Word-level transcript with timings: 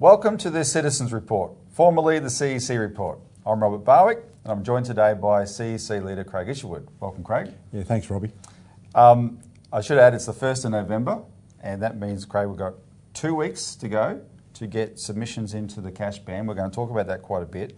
Welcome 0.00 0.38
to 0.38 0.50
the 0.50 0.64
Citizens 0.64 1.12
Report, 1.12 1.52
formerly 1.68 2.18
the 2.18 2.28
CEC 2.28 2.78
Report. 2.80 3.18
I'm 3.44 3.62
Robert 3.62 3.84
Barwick, 3.84 4.24
and 4.44 4.52
I'm 4.52 4.64
joined 4.64 4.86
today 4.86 5.12
by 5.12 5.42
CEC 5.42 6.02
leader 6.02 6.24
Craig 6.24 6.48
Isherwood. 6.48 6.88
Welcome, 7.00 7.22
Craig. 7.22 7.52
Yeah, 7.72 7.82
thanks, 7.82 8.08
Robbie. 8.08 8.32
Um, 8.94 9.40
I 9.72 9.82
should 9.82 9.98
add 9.98 10.14
it's 10.14 10.26
the 10.26 10.32
1st 10.32 10.64
of 10.64 10.70
November, 10.72 11.22
and 11.62 11.82
that 11.82 12.00
means, 12.00 12.24
Craig, 12.24 12.48
we've 12.48 12.56
got 12.56 12.74
two 13.12 13.34
weeks 13.34 13.76
to 13.76 13.88
go 13.88 14.22
to 14.60 14.66
get 14.66 14.98
submissions 14.98 15.54
into 15.54 15.80
the 15.80 15.90
cash 15.90 16.18
ban. 16.18 16.46
We're 16.46 16.54
going 16.54 16.70
to 16.70 16.74
talk 16.74 16.90
about 16.90 17.06
that 17.06 17.22
quite 17.22 17.42
a 17.42 17.46
bit. 17.46 17.74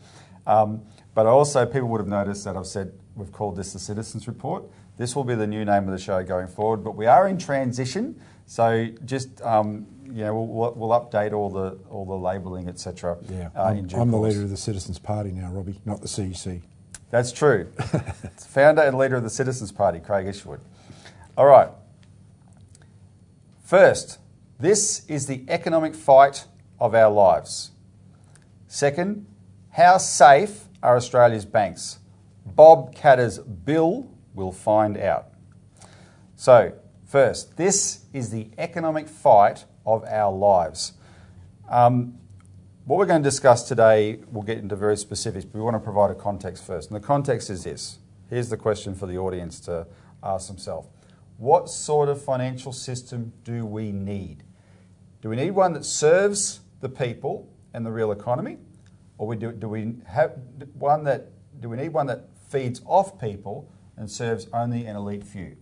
Um, 0.48 0.82
but 1.14 1.26
also, 1.26 1.64
people 1.64 1.86
would 1.88 2.00
have 2.00 2.08
noticed 2.08 2.44
that 2.44 2.56
I've 2.56 2.66
said 2.66 2.92
we've 3.14 3.30
called 3.30 3.54
this 3.54 3.72
the 3.72 3.78
Citizens 3.78 4.26
Report. 4.26 4.64
This 4.96 5.14
will 5.14 5.22
be 5.22 5.36
the 5.36 5.46
new 5.46 5.64
name 5.64 5.84
of 5.84 5.92
the 5.92 5.98
show 5.98 6.24
going 6.24 6.48
forward, 6.48 6.82
but 6.82 6.96
we 6.96 7.06
are 7.06 7.28
in 7.28 7.38
transition. 7.38 8.20
So 8.46 8.88
just 9.04 9.40
um, 9.42 9.86
you 10.06 10.24
know, 10.24 10.42
we'll, 10.42 10.74
we'll, 10.74 11.00
update 11.00 11.32
all 11.32 11.50
the 11.50 11.78
all 11.88 12.04
the 12.04 12.16
labelling, 12.16 12.68
etc. 12.68 13.16
Yeah, 13.30 13.50
uh, 13.56 13.62
I'm, 13.62 13.88
I'm 13.94 14.10
the 14.10 14.18
leader 14.18 14.42
of 14.42 14.50
the 14.50 14.56
Citizens 14.56 14.98
Party 14.98 15.30
now, 15.30 15.52
Robbie, 15.52 15.80
not 15.84 16.00
the 16.00 16.08
CEC. 16.08 16.62
That's 17.10 17.30
true. 17.30 17.70
Founder 18.48 18.82
and 18.82 18.98
leader 18.98 19.16
of 19.16 19.22
the 19.22 19.30
Citizens 19.30 19.70
Party, 19.70 20.00
Craig 20.00 20.26
Isherwood. 20.26 20.60
All 21.36 21.46
right. 21.46 21.68
First, 23.62 24.18
this 24.58 25.06
is 25.06 25.26
the 25.26 25.44
economic 25.48 25.94
fight 25.94 26.46
of 26.82 26.96
our 26.96 27.12
lives. 27.12 27.70
Second, 28.66 29.24
how 29.70 29.98
safe 29.98 30.64
are 30.82 30.96
Australia's 30.96 31.44
banks? 31.44 32.00
Bob 32.44 32.92
Katter's 32.92 33.38
bill 33.38 34.10
will 34.34 34.50
find 34.50 34.98
out. 34.98 35.28
So, 36.34 36.72
first, 37.06 37.56
this 37.56 38.06
is 38.12 38.30
the 38.30 38.50
economic 38.58 39.08
fight 39.08 39.64
of 39.86 40.04
our 40.06 40.32
lives. 40.32 40.94
Um, 41.70 42.18
what 42.84 42.98
we're 42.98 43.06
going 43.06 43.22
to 43.22 43.30
discuss 43.30 43.68
today, 43.68 44.18
we'll 44.32 44.42
get 44.42 44.58
into 44.58 44.74
very 44.74 44.96
specifics, 44.96 45.44
but 45.44 45.54
we 45.54 45.60
want 45.60 45.76
to 45.76 45.80
provide 45.80 46.10
a 46.10 46.16
context 46.16 46.66
first. 46.66 46.90
And 46.90 47.00
the 47.00 47.06
context 47.06 47.48
is 47.48 47.62
this. 47.62 48.00
Here's 48.28 48.48
the 48.48 48.56
question 48.56 48.96
for 48.96 49.06
the 49.06 49.18
audience 49.18 49.60
to 49.60 49.86
ask 50.20 50.48
themselves. 50.48 50.88
What 51.36 51.70
sort 51.70 52.08
of 52.08 52.20
financial 52.20 52.72
system 52.72 53.32
do 53.44 53.64
we 53.64 53.92
need? 53.92 54.42
Do 55.20 55.28
we 55.28 55.36
need 55.36 55.52
one 55.52 55.74
that 55.74 55.84
serves 55.84 56.58
the 56.82 56.90
people 56.90 57.48
and 57.72 57.86
the 57.86 57.90
real 57.90 58.12
economy? 58.12 58.58
Or 59.16 59.26
we 59.26 59.36
do, 59.36 59.52
do 59.52 59.68
we 59.68 59.94
have 60.06 60.36
one 60.74 61.04
that 61.04 61.30
do 61.60 61.68
we 61.68 61.76
need 61.76 61.90
one 61.90 62.06
that 62.08 62.28
feeds 62.50 62.82
off 62.84 63.18
people 63.18 63.70
and 63.96 64.10
serves 64.10 64.48
only 64.52 64.84
an 64.84 64.96
elite 64.96 65.24
few? 65.24 65.56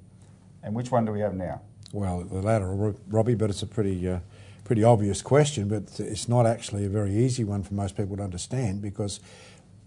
And 0.62 0.74
which 0.74 0.90
one 0.90 1.04
do 1.04 1.12
we 1.12 1.20
have 1.20 1.34
now? 1.34 1.60
Well, 1.92 2.24
the 2.24 2.40
latter, 2.40 2.94
Robbie, 3.08 3.34
but 3.34 3.50
it's 3.50 3.62
a 3.62 3.66
pretty, 3.66 4.08
uh, 4.08 4.20
pretty 4.64 4.84
obvious 4.84 5.22
question, 5.22 5.68
but 5.68 5.98
it's 5.98 6.28
not 6.28 6.46
actually 6.46 6.84
a 6.84 6.88
very 6.88 7.14
easy 7.14 7.44
one 7.44 7.62
for 7.62 7.74
most 7.74 7.96
people 7.96 8.16
to 8.16 8.22
understand 8.22 8.80
because 8.80 9.20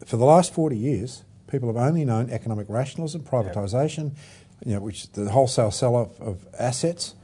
for 0.05 0.17
the 0.17 0.25
last 0.25 0.53
40 0.53 0.77
years, 0.77 1.23
people 1.47 1.69
have 1.69 1.77
only 1.77 2.03
known 2.03 2.29
economic 2.29 2.67
rationalism, 2.69 3.21
privatisation, 3.21 4.03
yep. 4.03 4.13
you 4.65 4.73
know, 4.73 4.81
which 4.81 5.11
the 5.13 5.29
wholesale 5.29 5.71
sell 5.71 5.95
of, 5.95 6.19
of 6.19 6.47
assets, 6.59 7.15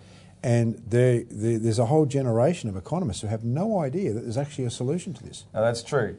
and 0.41 0.81
there's 0.87 1.79
a 1.79 1.85
whole 1.85 2.05
generation 2.05 2.69
of 2.69 2.77
economists 2.77 3.21
who 3.21 3.27
have 3.27 3.43
no 3.43 3.79
idea 3.79 4.13
that 4.13 4.21
there's 4.21 4.37
actually 4.37 4.65
a 4.65 4.71
solution 4.71 5.13
to 5.13 5.23
this. 5.23 5.45
Now, 5.53 5.61
that's 5.61 5.83
true. 5.83 6.17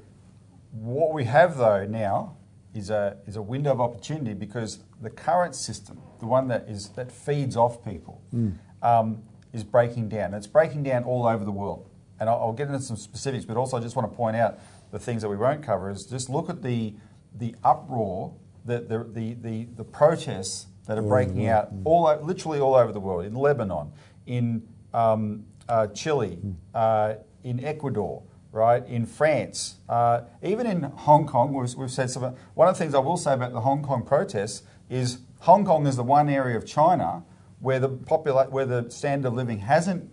What 0.73 1.13
we 1.13 1.25
have, 1.25 1.57
though, 1.57 1.87
now 1.87 2.37
is 2.75 2.91
a, 2.91 3.17
is 3.27 3.37
a 3.37 3.43
window 3.43 3.73
of 3.73 3.81
opportunity 3.81 4.35
because 4.35 4.81
the 5.01 5.11
current 5.11 5.55
system, 5.55 6.01
the 6.21 6.27
one 6.27 6.49
that 6.49 6.69
is 6.69 6.91
that 6.91 7.11
feeds 7.11 7.57
off 7.57 7.85
people, 7.85 8.23
mm. 8.35 8.57
um, 8.83 9.23
is 9.53 9.65
breaking 9.65 10.09
down. 10.09 10.35
it's 10.35 10.47
breaking 10.47 10.83
down 10.83 11.05
all 11.05 11.27
over 11.27 11.45
the 11.45 11.53
world. 11.53 11.89
And 12.21 12.29
I'll, 12.29 12.37
I'll, 12.37 12.53
get 12.53 12.69
into 12.69 12.83
some 12.83 12.99
specifics, 12.99 13.47
but 13.47 13.57
also 13.57 13.79
I 13.79 13.81
just 13.81 13.97
want 13.97 14.11
to 14.11 14.15
point 14.15 14.37
out 14.37 14.61
the 14.91 14.99
things 14.99 15.23
that 15.23 15.29
we 15.29 15.37
won't 15.37 15.63
cover 15.63 15.91
is 15.91 16.05
just 16.05 16.29
look 16.29 16.51
at 16.51 16.63
the 16.63 16.95
the 17.35 17.55
uproar, 17.65 18.35
the 18.67 18.81
the 18.81 18.99
the, 19.05 19.35
the, 19.35 19.69
the 19.77 19.85
protests 19.85 20.67
that 20.87 20.99
are 20.99 21.03
breaking 21.03 21.47
out 21.47 21.71
all 21.85 22.19
literally 22.23 22.59
all 22.59 22.75
over 22.75 22.93
the 22.93 23.01
world 23.01 23.25
in 23.25 23.35
Lebanon, 23.35 23.93
in 24.27 24.67
um, 24.93 25.45
uh, 25.69 25.87
Chile, 25.89 26.39
uh, 26.75 27.15
in 27.45 27.65
Ecuador 27.65 28.23
right, 28.53 28.87
in 28.87 29.07
France, 29.07 29.77
uh, 29.89 30.23
even 30.43 30.67
in 30.67 30.83
Hong 30.83 31.27
Kong, 31.27 31.53
we've, 31.53 31.75
we've 31.75 31.91
said 31.91 32.11
some, 32.11 32.35
one 32.55 32.69
of 32.69 32.75
the 32.75 32.79
things 32.79 32.95
I 32.95 32.99
will 32.99 33.17
say 33.17 33.35
about 33.35 33.53
the 33.53 33.61
Hong 33.61 33.83
Kong 33.83 34.05
protests 34.05 34.63
is 34.89 35.19
Hong 35.41 35.65
Kong 35.65 35.87
is 35.87 35.97
the 35.97 36.03
one 36.03 36.29
area 36.29 36.57
of 36.57 36.67
China 36.67 37.25
where 37.61 37.79
the, 37.79 37.89
popula- 37.89 38.51
where 38.51 38.67
the 38.67 38.91
standard 38.91 39.29
of 39.29 39.35
living 39.35 39.59
hasn't 39.59 40.11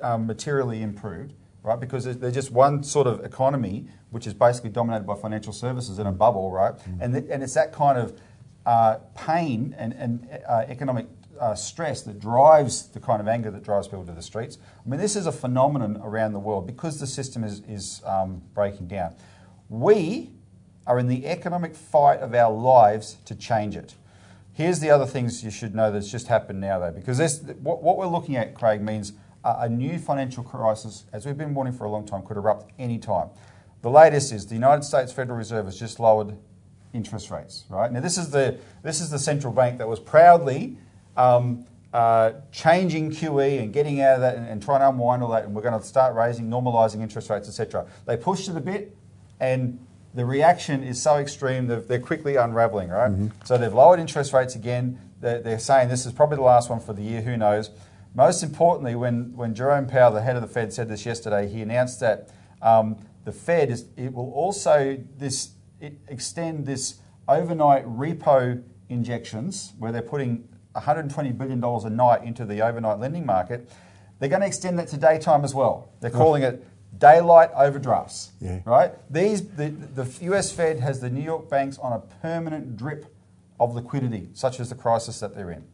um, 0.00 0.26
materially 0.26 0.82
improved, 0.82 1.34
right, 1.62 1.78
because 1.78 2.04
they're 2.04 2.30
just 2.30 2.50
one 2.50 2.82
sort 2.82 3.06
of 3.06 3.24
economy 3.24 3.88
which 4.10 4.26
is 4.26 4.32
basically 4.32 4.70
dominated 4.70 5.06
by 5.06 5.14
financial 5.14 5.52
services 5.52 5.98
in 5.98 6.06
a 6.06 6.12
bubble, 6.12 6.50
right, 6.50 6.74
mm. 6.78 6.98
and, 7.00 7.12
th- 7.12 7.26
and 7.30 7.42
it's 7.42 7.54
that 7.54 7.72
kind 7.72 7.98
of 7.98 8.18
uh, 8.64 8.96
pain 9.14 9.74
and, 9.78 9.92
and 9.92 10.26
uh, 10.48 10.64
economic 10.68 11.06
uh, 11.40 11.54
stress 11.54 12.02
that 12.02 12.18
drives 12.20 12.88
the 12.88 13.00
kind 13.00 13.20
of 13.20 13.28
anger 13.28 13.50
that 13.50 13.62
drives 13.62 13.88
people 13.88 14.04
to 14.06 14.12
the 14.12 14.22
streets. 14.22 14.58
I 14.84 14.88
mean, 14.88 15.00
this 15.00 15.16
is 15.16 15.26
a 15.26 15.32
phenomenon 15.32 16.00
around 16.02 16.32
the 16.32 16.38
world 16.38 16.66
because 16.66 17.00
the 17.00 17.06
system 17.06 17.44
is, 17.44 17.62
is 17.68 18.02
um, 18.04 18.42
breaking 18.54 18.88
down. 18.88 19.14
We 19.68 20.30
are 20.86 20.98
in 20.98 21.08
the 21.08 21.26
economic 21.26 21.74
fight 21.74 22.20
of 22.20 22.34
our 22.34 22.52
lives 22.52 23.16
to 23.24 23.34
change 23.34 23.76
it. 23.76 23.94
Here's 24.52 24.80
the 24.80 24.90
other 24.90 25.06
things 25.06 25.44
you 25.44 25.50
should 25.50 25.74
know 25.74 25.90
that's 25.92 26.10
just 26.10 26.28
happened 26.28 26.60
now, 26.60 26.78
though, 26.78 26.92
because 26.92 27.18
this, 27.18 27.40
what, 27.60 27.82
what 27.82 27.98
we're 27.98 28.06
looking 28.06 28.36
at, 28.36 28.54
Craig, 28.54 28.80
means 28.80 29.12
a, 29.44 29.56
a 29.60 29.68
new 29.68 29.98
financial 29.98 30.42
crisis, 30.42 31.04
as 31.12 31.26
we've 31.26 31.36
been 31.36 31.54
warning 31.54 31.74
for 31.74 31.84
a 31.84 31.90
long 31.90 32.06
time, 32.06 32.22
could 32.22 32.36
erupt 32.36 32.72
any 32.78 32.98
time. 32.98 33.28
The 33.82 33.90
latest 33.90 34.32
is 34.32 34.46
the 34.46 34.54
United 34.54 34.82
States 34.82 35.12
Federal 35.12 35.36
Reserve 35.36 35.66
has 35.66 35.78
just 35.78 36.00
lowered 36.00 36.36
interest 36.92 37.30
rates. 37.30 37.64
Right 37.68 37.92
now, 37.92 38.00
this 38.00 38.16
is 38.16 38.30
the 38.30 38.58
this 38.82 39.00
is 39.00 39.10
the 39.10 39.18
central 39.18 39.52
bank 39.52 39.78
that 39.78 39.86
was 39.86 40.00
proudly 40.00 40.78
um, 41.16 41.66
uh, 41.92 42.32
changing 42.52 43.10
QE 43.10 43.62
and 43.62 43.72
getting 43.72 44.00
out 44.00 44.16
of 44.16 44.20
that 44.20 44.36
and, 44.36 44.46
and, 44.46 44.62
trying 44.62 44.80
to 44.80 44.88
unwind 44.88 45.22
all 45.22 45.30
that, 45.30 45.44
and 45.44 45.54
we're 45.54 45.62
going 45.62 45.78
to 45.78 45.86
start 45.86 46.14
raising, 46.14 46.50
normalising 46.50 47.00
interest 47.00 47.30
rates, 47.30 47.48
etc. 47.48 47.86
They 48.04 48.16
pushed 48.16 48.48
it 48.48 48.56
a 48.56 48.60
bit, 48.60 48.94
and 49.40 49.78
the 50.14 50.26
reaction 50.26 50.82
is 50.82 51.00
so 51.00 51.16
extreme 51.16 51.68
that 51.68 51.88
they're 51.88 51.98
quickly 51.98 52.36
unravelling, 52.36 52.90
right? 52.90 53.10
Mm-hmm. 53.10 53.28
So 53.44 53.56
they've 53.56 53.72
lowered 53.72 54.00
interest 54.00 54.32
rates 54.32 54.54
again. 54.54 54.98
They're, 55.20 55.40
they're, 55.40 55.58
saying 55.58 55.88
this 55.88 56.04
is 56.04 56.12
probably 56.12 56.36
the 56.36 56.42
last 56.42 56.68
one 56.68 56.80
for 56.80 56.92
the 56.92 57.02
year. 57.02 57.22
Who 57.22 57.36
knows? 57.36 57.70
Most 58.14 58.42
importantly, 58.42 58.94
when 58.94 59.34
when 59.36 59.54
Jerome 59.54 59.86
Powell, 59.86 60.12
the 60.12 60.22
head 60.22 60.36
of 60.36 60.42
the 60.42 60.48
Fed, 60.48 60.72
said 60.72 60.88
this 60.88 61.06
yesterday, 61.06 61.48
he 61.48 61.62
announced 61.62 62.00
that 62.00 62.30
um, 62.62 62.96
the 63.24 63.32
Fed 63.32 63.70
is 63.70 63.86
it 63.96 64.12
will 64.12 64.32
also 64.32 64.98
this 65.16 65.50
extend 66.08 66.66
this 66.66 66.96
overnight 67.28 67.84
repo 67.86 68.62
injections 68.88 69.74
where 69.78 69.92
they're 69.92 70.02
putting 70.02 70.48
$120 70.76 71.36
billion 71.36 71.62
a 71.62 71.90
night 71.90 72.22
into 72.24 72.44
the 72.44 72.62
overnight 72.62 72.98
lending 72.98 73.26
market, 73.26 73.70
they're 74.18 74.28
going 74.28 74.40
to 74.40 74.46
extend 74.46 74.78
that 74.78 74.88
to 74.88 74.96
daytime 74.96 75.44
as 75.44 75.54
well. 75.54 75.90
They're 76.00 76.10
calling 76.10 76.42
it 76.42 76.64
daylight 76.98 77.50
overdrafts. 77.54 78.32
Yeah. 78.40 78.60
Right? 78.64 78.92
These 79.10 79.48
the, 79.56 79.68
the 79.68 80.08
US 80.32 80.52
Fed 80.52 80.80
has 80.80 81.00
the 81.00 81.10
New 81.10 81.22
York 81.22 81.48
banks 81.48 81.78
on 81.78 81.92
a 81.92 81.98
permanent 81.98 82.76
drip 82.76 83.06
of 83.58 83.74
liquidity, 83.74 84.28
such 84.32 84.60
as 84.60 84.68
the 84.68 84.74
crisis 84.74 85.20
that 85.20 85.34
they're 85.34 85.50
in. 85.50 85.64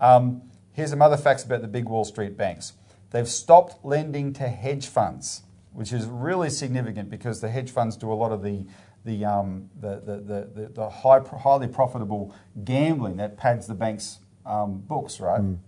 Um, 0.00 0.42
here's 0.72 0.90
some 0.90 1.02
other 1.02 1.16
facts 1.16 1.44
about 1.44 1.62
the 1.62 1.68
big 1.68 1.86
Wall 1.86 2.04
Street 2.04 2.36
banks. 2.36 2.74
They've 3.10 3.28
stopped 3.28 3.84
lending 3.84 4.32
to 4.34 4.48
hedge 4.48 4.88
funds, 4.88 5.42
which 5.72 5.92
is 5.92 6.06
really 6.06 6.50
significant 6.50 7.08
because 7.10 7.40
the 7.40 7.48
hedge 7.48 7.70
funds 7.70 7.96
do 7.96 8.12
a 8.12 8.14
lot 8.14 8.32
of 8.32 8.42
the 8.42 8.66
the, 9.04 9.24
um, 9.24 9.70
the, 9.80 10.00
the, 10.04 10.16
the, 10.16 10.68
the, 10.74 10.90
high, 10.90 11.20
highly 11.20 11.68
profitable 11.68 12.34
gambling 12.64 13.18
that 13.18 13.36
pads 13.36 13.68
the 13.68 13.74
bank's 13.74 14.18
um, 14.46 14.78
books, 14.78 15.20
right? 15.20 15.40
Mm. 15.40 15.58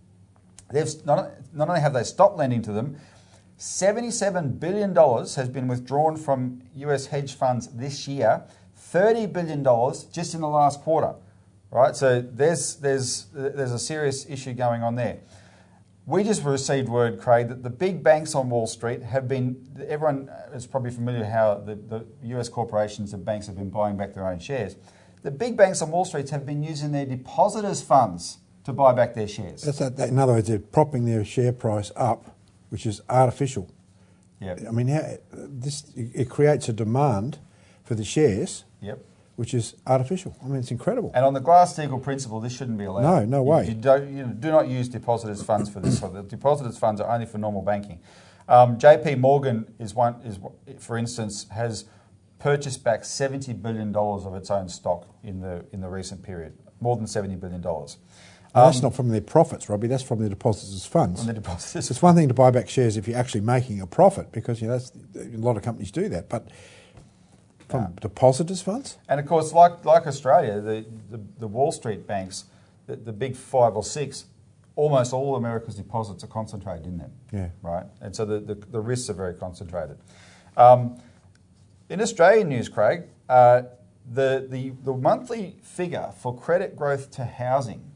They've 0.70 1.06
not, 1.06 1.30
not 1.54 1.68
only 1.68 1.80
have 1.80 1.92
they 1.92 2.04
stopped 2.04 2.36
lending 2.36 2.62
to 2.62 2.72
them, 2.72 2.96
$77 3.58 4.60
billion 4.60 4.94
has 4.94 5.48
been 5.48 5.66
withdrawn 5.66 6.16
from 6.16 6.62
US 6.76 7.06
hedge 7.06 7.34
funds 7.34 7.68
this 7.68 8.06
year, 8.06 8.44
$30 8.92 9.32
billion 9.32 9.64
just 10.12 10.34
in 10.34 10.40
the 10.40 10.48
last 10.48 10.80
quarter, 10.82 11.14
right? 11.70 11.96
So 11.96 12.20
there's, 12.20 12.76
there's, 12.76 13.26
there's 13.32 13.72
a 13.72 13.78
serious 13.78 14.28
issue 14.28 14.52
going 14.52 14.82
on 14.82 14.94
there. 14.94 15.18
We 16.06 16.24
just 16.24 16.42
received 16.44 16.88
word, 16.88 17.20
Craig, 17.20 17.48
that 17.48 17.62
the 17.62 17.70
big 17.70 18.02
banks 18.02 18.34
on 18.34 18.48
Wall 18.48 18.66
Street 18.66 19.02
have 19.02 19.28
been, 19.28 19.66
everyone 19.88 20.30
is 20.54 20.66
probably 20.66 20.90
familiar 20.90 21.24
how 21.24 21.56
the, 21.56 21.74
the 21.74 22.06
US 22.38 22.48
corporations 22.48 23.12
and 23.12 23.24
banks 23.24 23.46
have 23.46 23.56
been 23.56 23.70
buying 23.70 23.96
back 23.96 24.14
their 24.14 24.26
own 24.26 24.38
shares. 24.38 24.76
The 25.22 25.30
big 25.30 25.56
banks 25.56 25.82
on 25.82 25.90
Wall 25.90 26.04
Street 26.04 26.30
have 26.30 26.46
been 26.46 26.62
using 26.62 26.92
their 26.92 27.04
depositors' 27.04 27.82
funds 27.82 28.38
to 28.68 28.72
buy 28.74 28.92
back 28.92 29.14
their 29.14 29.26
shares. 29.26 29.62
That's 29.62 29.78
that, 29.78 30.08
in 30.10 30.18
other 30.18 30.34
words, 30.34 30.46
they're 30.48 30.58
propping 30.58 31.06
their 31.06 31.24
share 31.24 31.52
price 31.52 31.90
up, 31.96 32.36
which 32.68 32.84
is 32.84 33.00
artificial. 33.08 33.68
Yep. 34.40 34.60
I 34.68 34.70
mean, 34.70 34.88
how, 34.88 35.02
this 35.32 35.90
it 35.96 36.28
creates 36.28 36.68
a 36.68 36.72
demand 36.74 37.38
for 37.82 37.94
the 37.94 38.04
shares, 38.04 38.64
Yep. 38.82 39.02
which 39.36 39.54
is 39.54 39.74
artificial. 39.86 40.36
I 40.44 40.48
mean, 40.48 40.56
it's 40.60 40.70
incredible. 40.70 41.10
And 41.14 41.24
on 41.24 41.32
the 41.32 41.40
Glass-Steagall 41.40 42.02
principle, 42.02 42.40
this 42.40 42.52
shouldn't 42.52 42.76
be 42.76 42.84
allowed. 42.84 43.02
No, 43.02 43.24
no 43.24 43.42
way. 43.42 43.68
You, 43.68 43.74
don't, 43.74 44.14
you 44.14 44.24
do 44.24 44.50
not 44.50 44.68
use 44.68 44.88
depositors' 44.88 45.42
funds 45.42 45.70
for 45.70 45.80
this. 45.80 46.00
The 46.00 46.22
depositors' 46.22 46.76
funds 46.78 47.00
are 47.00 47.10
only 47.10 47.26
for 47.26 47.38
normal 47.38 47.62
banking. 47.62 48.00
Um, 48.48 48.78
J.P. 48.78 49.16
Morgan 49.16 49.66
is 49.78 49.94
one 49.94 50.14
is 50.24 50.38
for 50.78 50.96
instance 50.96 51.46
has 51.50 51.84
purchased 52.38 52.82
back 52.84 53.04
seventy 53.04 53.52
billion 53.52 53.92
dollars 53.92 54.24
of 54.24 54.34
its 54.34 54.50
own 54.50 54.68
stock 54.70 55.06
in 55.22 55.40
the 55.40 55.66
in 55.72 55.80
the 55.82 55.88
recent 55.88 56.22
period, 56.22 56.54
more 56.80 56.96
than 56.96 57.06
seventy 57.06 57.34
billion 57.34 57.60
dollars. 57.60 57.98
And 58.54 58.66
that's 58.66 58.82
not 58.82 58.94
from 58.94 59.08
their 59.08 59.20
profits, 59.20 59.68
Robbie. 59.68 59.88
That's 59.88 60.02
from 60.02 60.20
the 60.20 60.28
depositors' 60.28 60.86
funds. 60.86 61.20
On 61.20 61.26
the 61.26 61.34
depositors. 61.34 61.90
It's 61.90 62.02
one 62.02 62.14
thing 62.14 62.28
to 62.28 62.34
buy 62.34 62.50
back 62.50 62.68
shares 62.68 62.96
if 62.96 63.06
you're 63.06 63.18
actually 63.18 63.42
making 63.42 63.80
a 63.80 63.86
profit, 63.86 64.32
because 64.32 64.60
you 64.62 64.68
know 64.68 64.78
that's, 64.78 64.92
a 65.16 65.36
lot 65.36 65.56
of 65.56 65.62
companies 65.62 65.90
do 65.90 66.08
that. 66.08 66.28
But 66.28 66.48
from 67.68 67.94
depositors' 68.00 68.62
funds, 68.62 68.96
And 69.08 69.20
of 69.20 69.26
course, 69.26 69.52
like, 69.52 69.84
like 69.84 70.06
Australia, 70.06 70.60
the, 70.60 70.86
the, 71.10 71.20
the 71.38 71.46
Wall 71.46 71.70
Street 71.70 72.06
banks, 72.06 72.46
the, 72.86 72.96
the 72.96 73.12
big 73.12 73.36
five 73.36 73.76
or 73.76 73.84
six, 73.84 74.24
almost 74.74 75.12
all 75.12 75.36
America's 75.36 75.74
deposits 75.74 76.24
are 76.24 76.28
concentrated 76.28 76.86
in 76.86 76.96
them. 76.96 77.12
Yeah. 77.32 77.48
Right? 77.62 77.84
And 78.00 78.16
so 78.16 78.24
the, 78.24 78.40
the, 78.40 78.54
the 78.54 78.80
risks 78.80 79.10
are 79.10 79.14
very 79.14 79.34
concentrated. 79.34 79.98
Um, 80.56 81.00
in 81.90 82.00
Australian 82.00 82.48
news, 82.48 82.68
Craig, 82.68 83.04
uh, 83.28 83.62
the, 84.10 84.46
the, 84.48 84.72
the 84.84 84.94
monthly 84.94 85.56
figure 85.62 86.10
for 86.18 86.34
credit 86.34 86.74
growth 86.74 87.10
to 87.12 87.24
housing, 87.24 87.87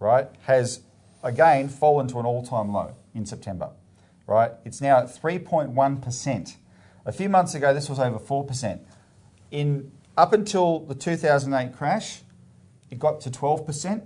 right, 0.00 0.28
has 0.46 0.80
again 1.22 1.68
fallen 1.68 2.08
to 2.08 2.18
an 2.18 2.26
all 2.26 2.42
time 2.42 2.72
low 2.72 2.96
in 3.14 3.24
September. 3.24 3.70
Right? 4.26 4.52
It's 4.64 4.80
now 4.80 4.98
at 4.98 5.06
3.1%. 5.06 6.56
A 7.06 7.12
few 7.12 7.28
months 7.28 7.54
ago, 7.54 7.72
this 7.72 7.88
was 7.88 7.98
over 7.98 8.18
4%. 8.18 8.80
In 9.50 9.92
up 10.16 10.32
until 10.32 10.80
the 10.80 10.94
2008 10.94 11.76
crash, 11.76 12.22
it 12.90 12.98
got 12.98 13.20
to 13.22 13.30
12%. 13.30 13.64
percent 13.66 14.04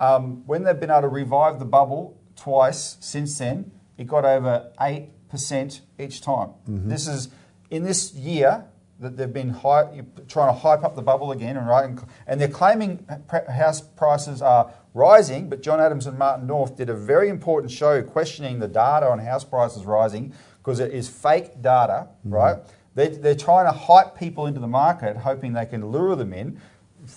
Um, 0.00 0.46
when 0.46 0.64
they've 0.64 0.78
been 0.78 0.90
able 0.90 1.02
to 1.02 1.08
revive 1.08 1.58
the 1.58 1.64
bubble 1.64 2.18
twice 2.36 2.96
since 3.00 3.38
then, 3.38 3.70
it 3.96 4.06
got 4.06 4.24
over 4.24 4.70
8% 4.80 5.80
each 5.98 6.20
time. 6.20 6.50
This 6.66 7.06
is 7.08 7.28
in 7.70 7.84
this 7.84 8.12
year 8.14 8.66
that 9.00 9.16
they've 9.16 9.32
been 9.32 9.52
trying 9.54 10.12
to 10.26 10.52
hype 10.52 10.82
up 10.82 10.96
the 10.96 11.02
bubble 11.02 11.32
again, 11.32 11.56
and 11.56 11.68
right, 11.68 11.84
and, 11.84 12.02
and 12.26 12.40
they're 12.40 12.48
claiming 12.48 13.06
house 13.48 13.80
prices 13.80 14.40
are 14.40 14.72
rising. 14.94 15.48
But 15.48 15.62
John 15.62 15.80
Adams 15.80 16.06
and 16.06 16.18
Martin 16.18 16.46
North 16.46 16.76
did 16.76 16.88
a 16.88 16.94
very 16.94 17.28
important 17.28 17.70
show 17.70 18.02
questioning 18.02 18.58
the 18.58 18.68
data 18.68 19.06
on 19.06 19.18
house 19.18 19.44
prices 19.44 19.84
rising 19.84 20.32
because 20.58 20.80
it 20.80 20.92
is 20.92 21.08
fake 21.08 21.60
data, 21.60 22.08
mm-hmm. 22.20 22.34
right? 22.34 22.56
They're, 22.94 23.10
they're 23.10 23.34
trying 23.34 23.66
to 23.66 23.78
hype 23.78 24.18
people 24.18 24.46
into 24.46 24.60
the 24.60 24.66
market, 24.66 25.18
hoping 25.18 25.52
they 25.52 25.66
can 25.66 25.90
lure 25.90 26.16
them 26.16 26.32
in. 26.32 26.60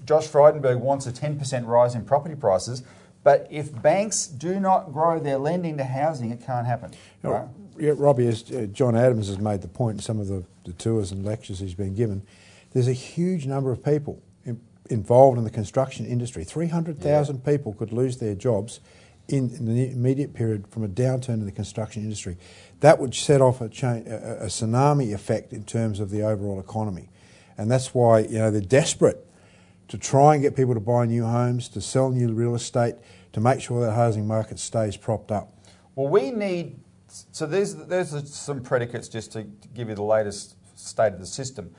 Josh 0.06 0.28
Frydenberg 0.28 0.80
wants 0.80 1.08
a 1.08 1.12
10% 1.12 1.66
rise 1.66 1.96
in 1.96 2.04
property 2.06 2.36
prices, 2.36 2.84
but 3.24 3.48
if 3.50 3.82
banks 3.82 4.28
do 4.28 4.60
not 4.60 4.92
grow 4.94 5.20
their 5.20 5.38
lending 5.38 5.78
to 5.78 5.84
housing, 5.84 6.32
it 6.32 6.46
can't 6.46 6.68
happen. 6.68 6.92
Right? 7.32 7.48
Yeah, 7.80 7.94
Robbie, 7.96 8.28
as 8.28 8.50
uh, 8.52 8.68
John 8.72 8.96
Adams 8.96 9.28
has 9.28 9.40
made 9.40 9.62
the 9.62 9.68
point 9.68 9.98
in 9.98 10.02
some 10.02 10.20
of 10.20 10.28
the, 10.28 10.44
the 10.66 10.74
tours 10.74 11.12
and 11.12 11.26
lectures 11.26 11.60
he's 11.60 11.74
been 11.74 11.96
given, 11.96 12.24
there's 12.72 12.88
a 12.88 12.94
huge 12.94 13.46
number 13.46 13.72
of 13.72 13.84
people 13.84 14.22
in, 14.46 14.60
involved 14.90 15.38
in 15.38 15.44
the 15.44 15.50
construction 15.50 16.06
industry. 16.06 16.44
300,000 16.44 17.44
people 17.44 17.74
could 17.74 17.92
lose 17.92 18.18
their 18.18 18.36
jobs 18.36 18.80
in, 19.28 19.50
in 19.52 19.66
the 19.66 19.92
immediate 19.92 20.34
period 20.34 20.68
from 20.68 20.84
a 20.84 20.88
downturn 20.88 21.36
in 21.36 21.46
the 21.46 21.52
construction 21.52 22.04
industry. 22.04 22.38
That 22.82 23.00
would 23.00 23.16
set 23.16 23.42
off 23.42 23.62
a, 23.62 23.70
chain, 23.70 24.06
a, 24.08 24.44
a 24.44 24.46
tsunami 24.48 25.14
effect 25.14 25.54
in 25.54 25.64
terms 25.64 26.00
of 26.00 26.10
the 26.10 26.24
overall 26.24 26.60
economy. 26.60 27.10
And 27.58 27.70
that's 27.70 27.94
why 27.94 28.20
you 28.20 28.40
know 28.40 28.52
they're 28.52 28.62
desperate 28.62 29.26
to 29.90 29.98
try 29.98 30.34
and 30.34 30.42
get 30.42 30.56
people 30.56 30.74
to 30.74 30.80
buy 30.80 31.06
new 31.06 31.26
homes, 31.26 31.68
to 31.70 31.82
sell 31.82 32.10
new 32.10 32.32
real 32.32 32.56
estate, 32.56 32.96
to 33.34 33.42
make 33.42 33.60
sure 33.60 33.86
that 33.86 33.94
housing 33.94 34.26
market 34.26 34.60
stays 34.60 34.96
propped 34.96 35.32
up. 35.32 35.54
Well, 35.96 36.08
we 36.08 36.32
need. 36.32 36.80
So 37.10 37.46
there's 37.46 37.76
there's 37.76 38.34
some 38.34 38.62
predicates 38.62 39.08
just 39.08 39.32
to, 39.34 39.44
give 39.74 39.90
you 39.90 39.96
the 39.96 40.04
latest 40.04 40.56
state 40.78 41.14
of 41.14 41.20
the 41.20 41.26
system. 41.26 41.74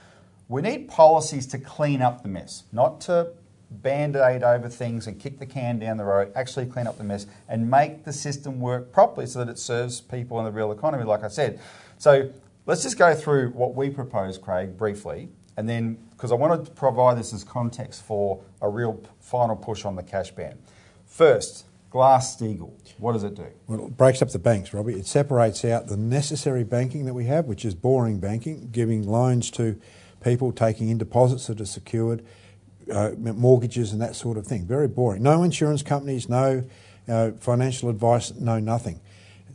We 0.49 0.63
need 0.63 0.89
policies 0.89 1.47
to 1.49 1.59
clean 1.59 2.03
up 2.03 2.23
the 2.23 2.29
mess, 2.29 2.65
not 2.73 3.01
to 3.03 3.33
band-aid 3.71 4.43
over 4.43 4.69
things 4.69 5.07
and 5.07 5.19
kick 5.21 5.39
the 5.39 5.47
can 5.47 5.79
down 5.79 5.97
the 5.97 6.05
road. 6.05 6.33
Actually, 6.35 6.67
clean 6.67 6.89
up 6.89 6.99
the 6.99 7.05
mess 7.05 7.27
and 7.49 7.71
make 7.71 8.05
the 8.05 8.13
system 8.13 8.59
work 8.59 8.93
properly 8.93 9.27
so 9.27 9.39
that 9.39 9.49
it 9.49 9.59
serves 9.59 10.01
people 10.01 10.39
in 10.41 10.45
the 10.45 10.51
real 10.51 10.73
economy. 10.73 11.05
Like 11.05 11.23
I 11.23 11.29
said, 11.29 11.61
so 11.99 12.31
let's 12.67 12.83
just 12.83 12.99
go 12.99 13.15
through 13.15 13.51
what 13.51 13.77
we 13.77 13.91
propose, 13.91 14.39
Craig, 14.39 14.77
briefly, 14.77 15.29
and 15.57 15.69
then 15.69 15.99
because 16.11 16.33
I 16.33 16.35
want 16.35 16.65
to 16.65 16.71
provide 16.73 17.17
this 17.17 17.33
as 17.33 17.45
context 17.45 18.03
for 18.05 18.43
a 18.61 18.69
real 18.69 19.03
final 19.21 19.57
push 19.57 19.85
on 19.85 19.95
the 19.95 20.03
cash 20.03 20.33
ban. 20.33 20.59
First, 21.07 21.65
Glass 21.91 22.37
Steagall. 22.37 22.73
What 22.99 23.13
does 23.15 23.25
it 23.25 23.35
do? 23.35 23.47
Well, 23.67 23.87
it 23.87 23.97
breaks 23.97 24.23
up 24.23 24.31
the 24.31 24.39
banks, 24.39 24.73
Robbie. 24.73 24.95
It 24.95 25.07
separates 25.07 25.65
out 25.65 25.89
the 25.89 25.97
necessary 25.97 26.63
banking 26.65 27.05
that 27.07 27.15
we 27.15 27.25
have, 27.25 27.47
which 27.47 27.65
is 27.65 27.75
boring 27.75 28.21
banking, 28.21 28.69
giving 28.71 29.07
loans 29.09 29.51
to 29.53 29.81
people, 30.23 30.53
taking 30.53 30.89
in 30.89 30.99
deposits 30.99 31.49
that 31.49 31.61
are 31.61 31.65
secured, 31.67 32.25
uh, 32.93 33.11
mortgages 33.19 33.93
and 33.93 34.01
that 34.01 34.15
sort 34.15 34.37
of 34.37 34.47
thing. 34.47 34.67
Very 34.67 34.87
boring. 34.87 35.23
No 35.23 35.43
insurance 35.43 35.83
companies, 35.83 36.29
no 36.29 36.65
uh, 37.09 37.33
financial 37.41 37.89
advice, 37.89 38.33
no 38.35 38.61
nothing. 38.61 39.01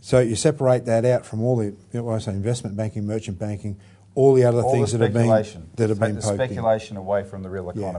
So 0.02 0.20
you 0.20 0.36
separate 0.36 0.86
that 0.86 1.06
out 1.06 1.26
from 1.26 1.42
all 1.42 1.56
the, 1.58 1.74
what 2.02 2.16
I 2.16 2.20
say, 2.20 2.32
investment 2.32 2.76
banking, 2.76 3.08
merchant 3.08 3.40
banking, 3.40 3.78
all 4.14 4.34
the 4.34 4.44
other 4.44 4.62
All 4.62 4.72
things 4.72 4.92
the 4.92 4.98
that 5.00 5.06
have 5.06 5.14
been 5.14 5.24
speculation. 5.24 5.70
that 5.76 5.90
have 5.90 6.00
Take 6.00 6.08
been 6.08 6.16
the 6.16 6.22
poked 6.22 6.34
in. 6.42 6.48
speculation 6.48 6.98
away 6.98 7.24
from 7.24 7.44
the 7.44 7.50
real 7.50 7.72
Yeah. 7.76 7.92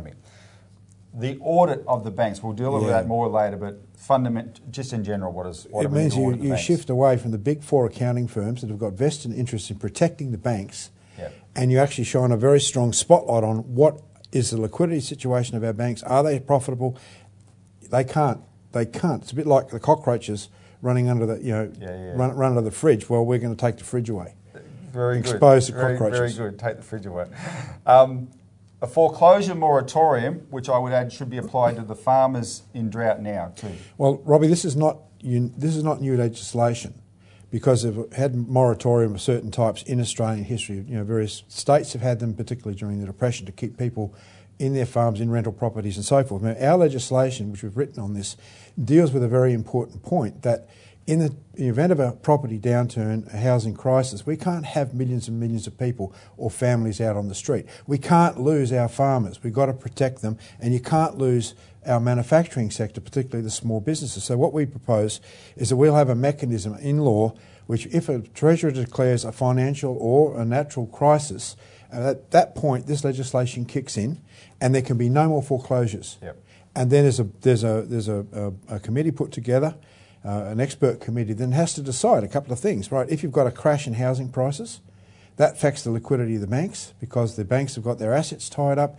The 1.19 1.39
audit 1.41 1.83
of 1.89 2.05
the 2.05 2.11
banks. 2.11 2.43
We'll 2.43 2.53
deal 2.53 2.73
with 2.75 2.83
Yeah. 2.85 2.91
that 2.91 3.09
more 3.09 3.27
later, 3.29 3.57
but 3.57 3.81
fundament, 3.97 4.61
just 4.71 4.93
in 4.93 5.03
general, 5.03 5.33
what 5.33 5.47
is 5.47 5.67
what 5.71 5.87
it 5.87 5.91
means 5.91 6.15
you, 6.15 6.35
you 6.35 6.57
shift 6.57 6.91
away 6.91 7.17
from 7.17 7.31
the 7.31 7.39
big 7.39 7.63
four 7.63 7.87
accounting 7.87 8.29
firms 8.29 8.61
that 8.61 8.69
have 8.69 8.79
got 8.79 8.93
vested 8.93 9.33
interests 9.33 9.71
in 9.71 9.79
protecting 9.79 10.31
the 10.31 10.39
banks, 10.39 10.91
Yep. 11.19 11.33
and 11.55 11.73
you 11.73 11.79
actually 11.79 12.05
shine 12.05 12.33
a 12.33 12.37
very 12.37 12.61
strong 12.61 12.93
spotlight 12.93 13.43
on 13.45 13.75
what 13.75 14.01
is 14.33 14.51
the 14.51 14.61
liquidity 14.61 15.01
situation 15.01 15.57
of 15.57 15.65
our 15.65 15.73
banks. 15.73 16.03
Are 16.03 16.23
they 16.23 16.39
profitable? 16.39 16.99
They 17.91 18.05
can't. 18.05 18.41
They 18.73 18.85
can't. 18.85 19.23
It's 19.23 19.33
a 19.33 19.37
bit 19.37 19.47
like 19.47 19.71
the 19.71 19.81
cockroaches 19.81 20.51
running 20.83 21.09
under 21.09 21.25
the 21.25 21.43
you 21.43 21.53
know 21.53 21.73
Yeah, 21.81 21.89
yeah. 21.89 22.13
Run, 22.15 22.37
run 22.37 22.51
under 22.51 22.61
the 22.61 22.71
fridge. 22.71 23.09
Well, 23.09 23.25
we're 23.25 23.39
going 23.39 23.57
to 23.57 23.61
take 23.61 23.79
the 23.79 23.85
fridge 23.85 24.11
away. 24.11 24.35
Very 24.93 25.21
good. 25.23 25.31
Expose 25.31 25.69
the 25.69 25.73
very. 25.73 25.97
Very 25.99 26.33
good. 26.33 26.59
Take 26.59 26.77
the 26.77 26.83
fridge 26.83 27.07
away. 27.07 27.27
Um, 27.87 28.29
a 28.87 28.89
foreclosure 28.89 29.55
moratorium, 29.55 30.47
which 30.51 30.69
I 30.69 30.79
would 30.79 30.93
add 30.93 31.13
should 31.13 31.29
be 31.29 31.39
applied 31.39 31.77
to 31.77 31.83
the 31.83 31.97
farmers 31.97 32.63
in 32.73 32.89
drought 32.89 33.21
now 33.21 33.53
too. 33.57 33.73
Well, 33.99 34.23
Robbie, 34.25 34.47
this 34.47 34.65
is 34.65 34.77
not 34.77 34.99
this 35.21 35.75
is 35.75 35.83
not 35.83 36.01
new 36.01 36.17
legislation 36.17 36.95
because 37.51 37.83
they've 37.83 38.13
had 38.13 38.37
moratorium 38.37 39.15
of 39.15 39.21
certain 39.21 39.51
types 39.51 39.83
in 39.83 40.01
Australian 40.01 40.45
history. 40.45 40.77
You 40.77 40.99
know, 40.99 41.05
various 41.05 41.43
states 41.49 41.93
have 41.95 42.03
had 42.03 42.21
them, 42.21 42.35
particularly 42.35 42.79
during 42.79 43.01
the 43.01 43.07
depression, 43.07 43.45
to 43.47 43.53
keep 43.53 43.77
people 43.77 44.15
in 44.59 44.73
their 44.73 44.87
farms, 44.87 45.21
in 45.21 45.31
rental 45.31 45.53
properties, 45.53 45.97
and 45.97 46.05
so 46.05 46.23
forth. 46.23 46.43
Now, 46.43 46.55
our 46.61 46.79
legislation, 46.79 47.51
which 47.51 47.63
we've 47.63 47.77
written 47.77 48.01
on 48.01 48.15
this, 48.15 48.37
deals 48.83 49.13
with 49.13 49.25
a 49.25 49.29
very 49.29 49.53
important 49.53 50.03
point 50.03 50.43
that. 50.43 50.69
In 51.07 51.21
the, 51.21 51.37
event 51.55 51.93
of 51.93 52.01
a 52.01 52.13
property 52.13 52.59
downturn, 52.59 53.33
a 53.33 53.39
housing 53.39 53.75
crisis, 53.75 54.27
we 54.27 54.37
can't 54.37 54.67
have 54.67 54.93
millions 54.93 55.29
and 55.29 55.41
millions 55.41 55.67
of 55.67 55.79
people 55.79 56.13
or 56.37 56.51
families 56.51 57.01
out 57.01 57.17
on 57.17 57.29
the 57.29 57.35
street. 57.35 57.65
We 57.87 57.97
can't 57.97 58.41
lose 58.41 58.73
our 58.73 58.89
farmers. 58.89 59.43
We've 59.43 59.53
got 59.53 59.67
to 59.67 59.73
protect 59.73 60.21
them, 60.21 60.37
and 60.61 60.75
you 60.75 60.81
can't 60.81 61.17
lose 61.17 61.55
our 61.87 62.01
manufacturing 62.01 62.71
sector, 62.71 63.01
particularly 63.01 63.43
the 63.43 63.51
small 63.51 63.81
businesses. 63.81 64.25
So, 64.25 64.37
what 64.37 64.53
we 64.53 64.67
propose 64.67 65.21
is 65.57 65.71
that 65.71 65.77
we'll 65.77 65.95
have 65.95 66.11
a 66.11 66.15
mechanism 66.15 66.75
in 66.75 66.99
law 66.99 67.35
which, 67.67 67.87
if 67.87 68.09
a 68.09 68.21
treasurer 68.21 68.71
declares 68.71 69.25
a 69.25 69.33
financial 69.33 69.97
or 69.99 70.41
a 70.41 70.45
natural 70.45 70.87
crisis, 70.87 71.57
uh, 71.93 72.11
at 72.11 72.31
that 72.31 72.55
point, 72.55 72.87
this 72.87 73.05
legislation 73.05 73.65
kicks 73.65 73.97
in, 73.97 74.21
and 74.61 74.75
there 74.75 74.83
can 74.83 74.97
be 74.97 75.09
no 75.09 75.29
more 75.29 75.43
foreclosures. 75.43 76.19
Yep. 76.23 76.43
And 76.75 76.91
then 76.91 77.05
there's 77.05 77.21
a 77.21 77.25
there's 77.41 77.65
a 77.65 77.83
there's 77.83 78.09
a, 78.09 78.27
a, 78.69 78.77
a 78.77 78.81
committee 78.81 79.11
put 79.11 79.33
together, 79.33 79.75
uh, 80.27 80.45
an 80.47 80.61
expert 80.61 81.01
committee, 81.01 81.33
then 81.33 81.53
has 81.53 81.75
to 81.75 81.83
decide 81.83 82.25
a 82.25 82.29
couple 82.29 82.53
of 82.53 82.59
things. 82.59 82.91
Right, 82.91 83.09
if 83.09 83.23
you've 83.23 83.33
got 83.33 83.47
a 83.47 83.51
crash 83.53 83.87
in 83.87 83.95
housing 83.95 84.29
prices, 84.29 84.81
that 85.37 85.53
affects 85.53 85.83
the 85.83 85.91
liquidity 85.91 86.35
of 86.37 86.41
the 86.41 86.47
banks 86.47 86.95
because 87.01 87.37
the 87.37 87.45
banks 87.45 87.75
have 87.75 87.85
got 87.85 87.99
their 87.99 88.15
assets 88.15 88.49
tied 88.49 88.79
up. 88.79 88.99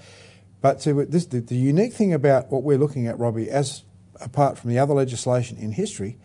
But 0.62 0.82
this, 0.82 1.26
the, 1.26 1.40
the 1.40 1.56
unique 1.56 1.94
thing 1.94 2.14
about 2.14 2.52
what 2.52 2.64
we're 2.64 2.78
looking 2.78 3.08
at, 3.08 3.20
Robbie, 3.20 3.50
as 3.50 3.84
apart 4.20 4.58
from 4.58 4.70
the 4.70 4.80
other 4.80 4.94
legislation 4.94 5.58
in 5.58 5.72
history, 5.72 6.18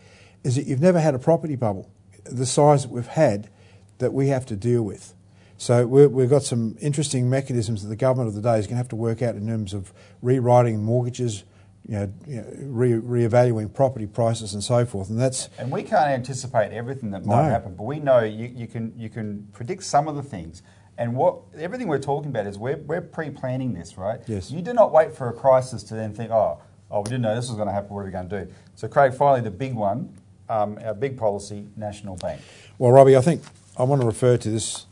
is 0.43 0.55
that 0.55 0.65
you've 0.65 0.81
never 0.81 0.99
had 0.99 1.13
a 1.15 1.19
property 1.19 1.55
bubble 1.55 1.89
the 2.25 2.45
size 2.45 2.83
that 2.83 2.91
we've 2.91 3.07
had 3.07 3.49
that 3.97 4.13
we 4.13 4.27
have 4.27 4.45
to 4.45 4.55
deal 4.55 4.83
with. 4.83 5.13
So 5.57 5.85
we're, 5.85 6.09
we've 6.09 6.29
got 6.29 6.43
some 6.43 6.77
interesting 6.81 7.29
mechanisms 7.29 7.83
that 7.83 7.89
the 7.89 7.95
government 7.95 8.29
of 8.29 8.35
the 8.35 8.41
day 8.41 8.59
is 8.59 8.65
going 8.65 8.75
to 8.75 8.77
have 8.77 8.89
to 8.89 8.95
work 8.95 9.21
out 9.21 9.35
in 9.35 9.47
terms 9.47 9.73
of 9.73 9.93
rewriting 10.21 10.83
mortgages, 10.83 11.43
you 11.87 11.95
know, 11.95 12.13
you 12.25 12.37
know 12.37 12.47
re, 12.59 12.91
reevaluating 12.91 13.73
property 13.73 14.05
prices 14.05 14.53
and 14.53 14.63
so 14.63 14.85
forth. 14.85 15.09
And 15.09 15.19
that's 15.19 15.49
And 15.57 15.71
we 15.71 15.83
can't 15.83 16.09
anticipate 16.09 16.71
everything 16.71 17.11
that 17.11 17.25
might 17.25 17.43
No. 17.43 17.49
happen, 17.49 17.75
but 17.75 17.83
we 17.83 17.99
know 17.99 18.19
you, 18.21 18.51
you 18.53 18.67
can 18.67 18.93
you 18.97 19.09
can 19.09 19.47
predict 19.51 19.83
some 19.83 20.07
of 20.07 20.15
the 20.15 20.23
things. 20.23 20.61
And 20.97 21.15
what 21.15 21.39
everything 21.57 21.87
we're 21.87 21.97
talking 21.99 22.29
about 22.29 22.45
is 22.45 22.57
we're, 22.59 22.77
we're 22.77 23.01
pre-planning 23.01 23.73
this, 23.73 23.97
right? 23.97 24.21
Yes. 24.27 24.51
You 24.51 24.61
do 24.61 24.73
not 24.73 24.91
wait 24.93 25.11
for 25.11 25.27
a 25.27 25.33
crisis 25.33 25.81
to 25.83 25.95
then 25.95 26.13
think, 26.13 26.29
oh, 26.29 26.59
oh, 26.91 26.99
we 26.99 27.05
didn't 27.05 27.23
know 27.23 27.33
this 27.35 27.47
was 27.47 27.55
going 27.55 27.67
to 27.67 27.73
happen. 27.73 27.89
What 27.95 28.01
are 28.01 28.05
we 28.05 28.11
going 28.11 28.29
to 28.29 28.45
do? 28.45 28.53
So, 28.75 28.87
Craig, 28.87 29.11
finally, 29.15 29.41
the 29.41 29.49
big 29.49 29.73
one, 29.73 30.15
um, 30.49 30.77
our 30.85 30.93
big 30.93 31.17
policy, 31.17 31.65
national 31.75 32.17
bank. 32.17 32.41
Well, 32.77 32.91
Robbie, 32.91 33.17
I 33.17 33.21
think 33.21 33.41
I 33.75 33.83
want 33.83 34.01
to 34.01 34.07
refer 34.07 34.37
to 34.37 34.49
this 34.51 34.85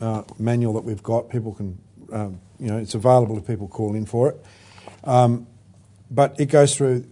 uh, 0.00 0.22
manual 0.38 0.72
that 0.74 0.84
we've 0.84 1.02
got. 1.02 1.28
People 1.28 1.52
can, 1.54 1.76
um, 2.12 2.40
you 2.60 2.68
know, 2.68 2.78
it's 2.78 2.94
available 2.94 3.36
if 3.36 3.46
people 3.48 3.66
call 3.66 3.96
in 3.96 4.06
for 4.06 4.28
it. 4.28 4.44
Um, 5.02 5.48
but 6.10 6.38
it 6.38 6.46
goes 6.46 6.74
through 6.74 7.06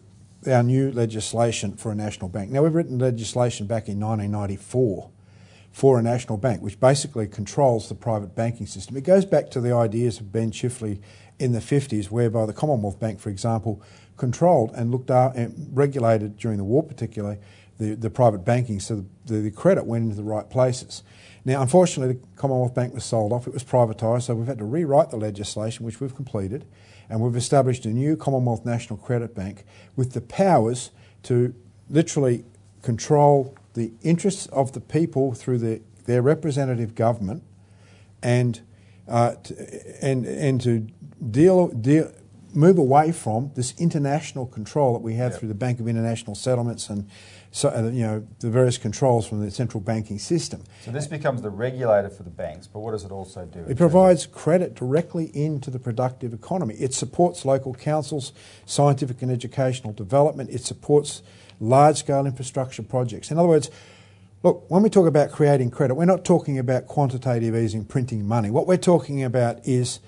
our 0.46 0.62
new 0.62 0.92
legislation 0.92 1.76
for 1.76 1.90
a 1.92 1.94
national 1.94 2.28
bank. 2.28 2.50
Now, 2.50 2.62
we've 2.62 2.74
written 2.74 2.98
legislation 2.98 3.66
back 3.66 3.88
in 3.88 3.98
1994 3.98 5.10
for 5.72 5.98
a 5.98 6.02
national 6.02 6.38
bank, 6.38 6.62
which 6.62 6.78
basically 6.78 7.26
controls 7.26 7.88
the 7.88 7.94
private 7.94 8.34
banking 8.34 8.66
system. 8.66 8.96
It 8.96 9.02
goes 9.02 9.24
back 9.24 9.50
to 9.50 9.60
the 9.60 9.74
ideas 9.74 10.20
of 10.20 10.30
Ben 10.30 10.50
Chifley 10.52 11.00
in 11.38 11.52
the 11.52 11.58
50s, 11.58 12.10
whereby 12.10 12.46
the 12.46 12.52
Commonwealth 12.52 13.00
Bank, 13.00 13.18
for 13.18 13.30
example, 13.30 13.82
controlled 14.16 14.72
and 14.74 14.92
looked 14.92 15.10
at 15.10 15.34
and 15.34 15.70
regulated 15.72 16.36
during 16.36 16.58
the 16.58 16.64
war, 16.64 16.82
particularly 16.82 17.38
the, 17.78 17.95
the 17.95 18.11
private 18.11 18.45
banking, 18.45 18.81
so 18.81 19.04
the, 19.26 19.40
the 19.40 19.50
credit 19.50 19.85
went 19.87 20.04
into 20.04 20.16
the 20.16 20.23
right 20.23 20.49
places. 20.49 21.02
Now, 21.45 21.61
unfortunately, 21.61 22.14
the 22.14 22.26
Commonwealth 22.37 22.75
Bank 22.75 22.95
was 22.95 23.04
sold 23.04 23.33
off, 23.33 23.47
it 23.47 23.52
was 23.52 23.64
privatised, 23.64 24.23
so 24.23 24.35
we've 24.35 24.47
had 24.47 24.59
to 24.59 24.64
rewrite 24.64 25.11
the 25.11 25.16
legislation, 25.16 25.85
which 25.85 26.00
we've 26.00 26.14
completed, 26.14 26.64
and 27.09 27.21
we've 27.21 27.37
established 27.37 27.85
a 27.85 27.90
new 27.90 28.16
Commonwealth 28.16 28.64
National 28.64 28.97
Credit 28.97 29.35
Bank 29.35 29.64
with 29.97 30.12
the 30.12 30.21
powers 30.21 30.90
to 31.25 31.54
literally 31.90 32.45
control 32.83 33.54
the 33.75 33.93
interests 34.02 34.47
of 34.47 34.73
the 34.73 34.81
people 34.81 35.35
through 35.35 35.59
the, 35.59 35.83
their 36.07 36.23
representative 36.23 36.95
government 36.95 37.43
and, 38.23 38.62
uh, 39.09 39.35
to, 39.35 40.04
and, 40.04 40.25
and 40.25 40.61
to 40.62 40.87
deal, 41.31 41.69
deal, 41.69 42.11
move 42.54 42.78
away 42.78 43.12
from 43.12 43.50
this 43.54 43.75
international 43.78 44.46
control 44.46 44.92
that 44.94 45.02
we 45.02 45.14
have 45.14 45.32
Yep. 45.32 45.40
through 45.40 45.49
the 45.49 45.54
Bank 45.54 45.80
of 45.80 45.88
International 45.88 46.34
Settlements 46.34 46.88
and 46.88 47.06
so, 47.50 47.68
uh, 47.68 47.88
you 47.92 48.02
know, 48.02 48.26
the 48.40 48.50
various 48.50 48.78
controls 48.78 49.28
from 49.28 49.40
the 49.40 49.49
central 49.49 49.80
banking 49.80 50.18
system. 50.18 50.64
So 50.84 50.90
this 50.90 51.06
becomes 51.06 51.40
the 51.40 51.50
regulator 51.50 52.11
for 52.11 52.25
the 52.25 52.30
banks, 52.30 52.66
but 52.66 52.80
what 52.80 52.90
does 52.90 53.04
it 53.04 53.12
also 53.12 53.44
do? 53.44 53.64
It 53.68 53.76
provides 53.76 54.26
credit 54.26 54.75
directly 54.75 55.26
into 55.34 55.70
the 55.70 55.78
productive 55.78 56.32
economy. 56.34 56.75
It 56.75 56.92
supports 56.94 57.44
local 57.44 57.73
councils, 57.73 58.32
scientific 58.66 59.23
and 59.23 59.30
educational 59.30 59.92
development. 59.92 60.50
It 60.50 60.64
supports 60.64 61.23
large 61.61 61.99
scale 61.99 62.26
infrastructure 62.26 62.82
projects. 62.82 63.30
In 63.30 63.38
other 63.38 63.49
words, 63.49 63.70
look, 64.42 64.68
when 64.68 64.82
we 64.82 64.90
talk 64.90 65.06
about 65.06 65.30
creating 65.30 65.70
credit, 65.70 65.94
we're 65.94 66.06
not 66.06 66.25
talking 66.25 66.58
about 66.58 66.88
quantitative 66.88 67.54
easing, 67.54 67.84
printing 67.84 68.26
money. 68.26 68.50
What 68.50 68.66
we're 68.66 68.76
talking 68.76 69.23
about 69.23 69.64
is 69.64 70.00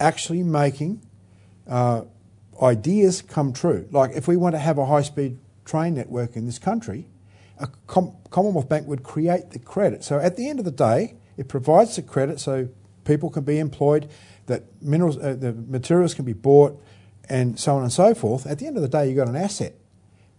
actually 0.00 0.42
making 0.42 1.00
uh, 1.68 2.02
ideas 2.62 3.22
come 3.22 3.52
true. 3.52 3.88
Like 3.90 4.12
if 4.12 4.26
we 4.26 4.36
want 4.36 4.54
to 4.54 4.58
have 4.58 4.78
a 4.78 4.86
high 4.86 5.02
speed 5.02 5.38
train 5.64 5.94
network 5.94 6.36
in 6.36 6.46
this 6.46 6.58
country, 6.58 7.06
a 7.58 7.68
Com- 7.86 8.16
Commonwealth 8.30 8.68
Bank 8.68 8.86
would 8.86 9.02
create 9.02 9.50
the 9.50 9.58
credit. 9.58 10.04
So 10.04 10.18
at 10.18 10.36
the 10.36 10.48
end 10.48 10.58
of 10.58 10.64
the 10.64 10.70
day, 10.70 11.16
it 11.36 11.48
provides 11.48 11.96
the 11.96 12.02
credit 12.02 12.40
so 12.40 12.68
people 13.04 13.30
can 13.30 13.44
be 13.44 13.58
employed, 13.58 14.08
that 14.46 14.64
minerals, 14.82 15.18
uh, 15.18 15.36
the 15.38 15.52
materials 15.52 16.14
can 16.14 16.24
be 16.24 16.32
bought, 16.32 16.80
and 17.28 17.58
so 17.58 17.76
on 17.76 17.82
and 17.82 17.92
so 17.92 18.14
forth. 18.14 18.46
At 18.46 18.58
the 18.58 18.66
end 18.66 18.76
of 18.76 18.82
the 18.82 18.88
day, 18.88 19.08
you've 19.08 19.16
got 19.16 19.28
an 19.28 19.36
asset. 19.36 19.74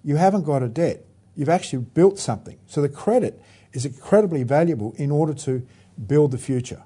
You 0.04 0.16
haven't 0.16 0.44
got 0.44 0.64
a 0.64 0.68
debt. 0.68 1.06
You've 1.36 1.50
actually 1.50 1.84
built 1.84 2.20
something. 2.20 2.58
So 2.68 2.82
the 2.82 2.90
credit 2.90 3.42
is 3.74 3.86
incredibly 3.86 4.44
valuable 4.44 4.94
in 4.98 5.12
order 5.12 5.34
to 5.34 5.66
build 6.08 6.32
the 6.32 6.38
future. 6.38 6.84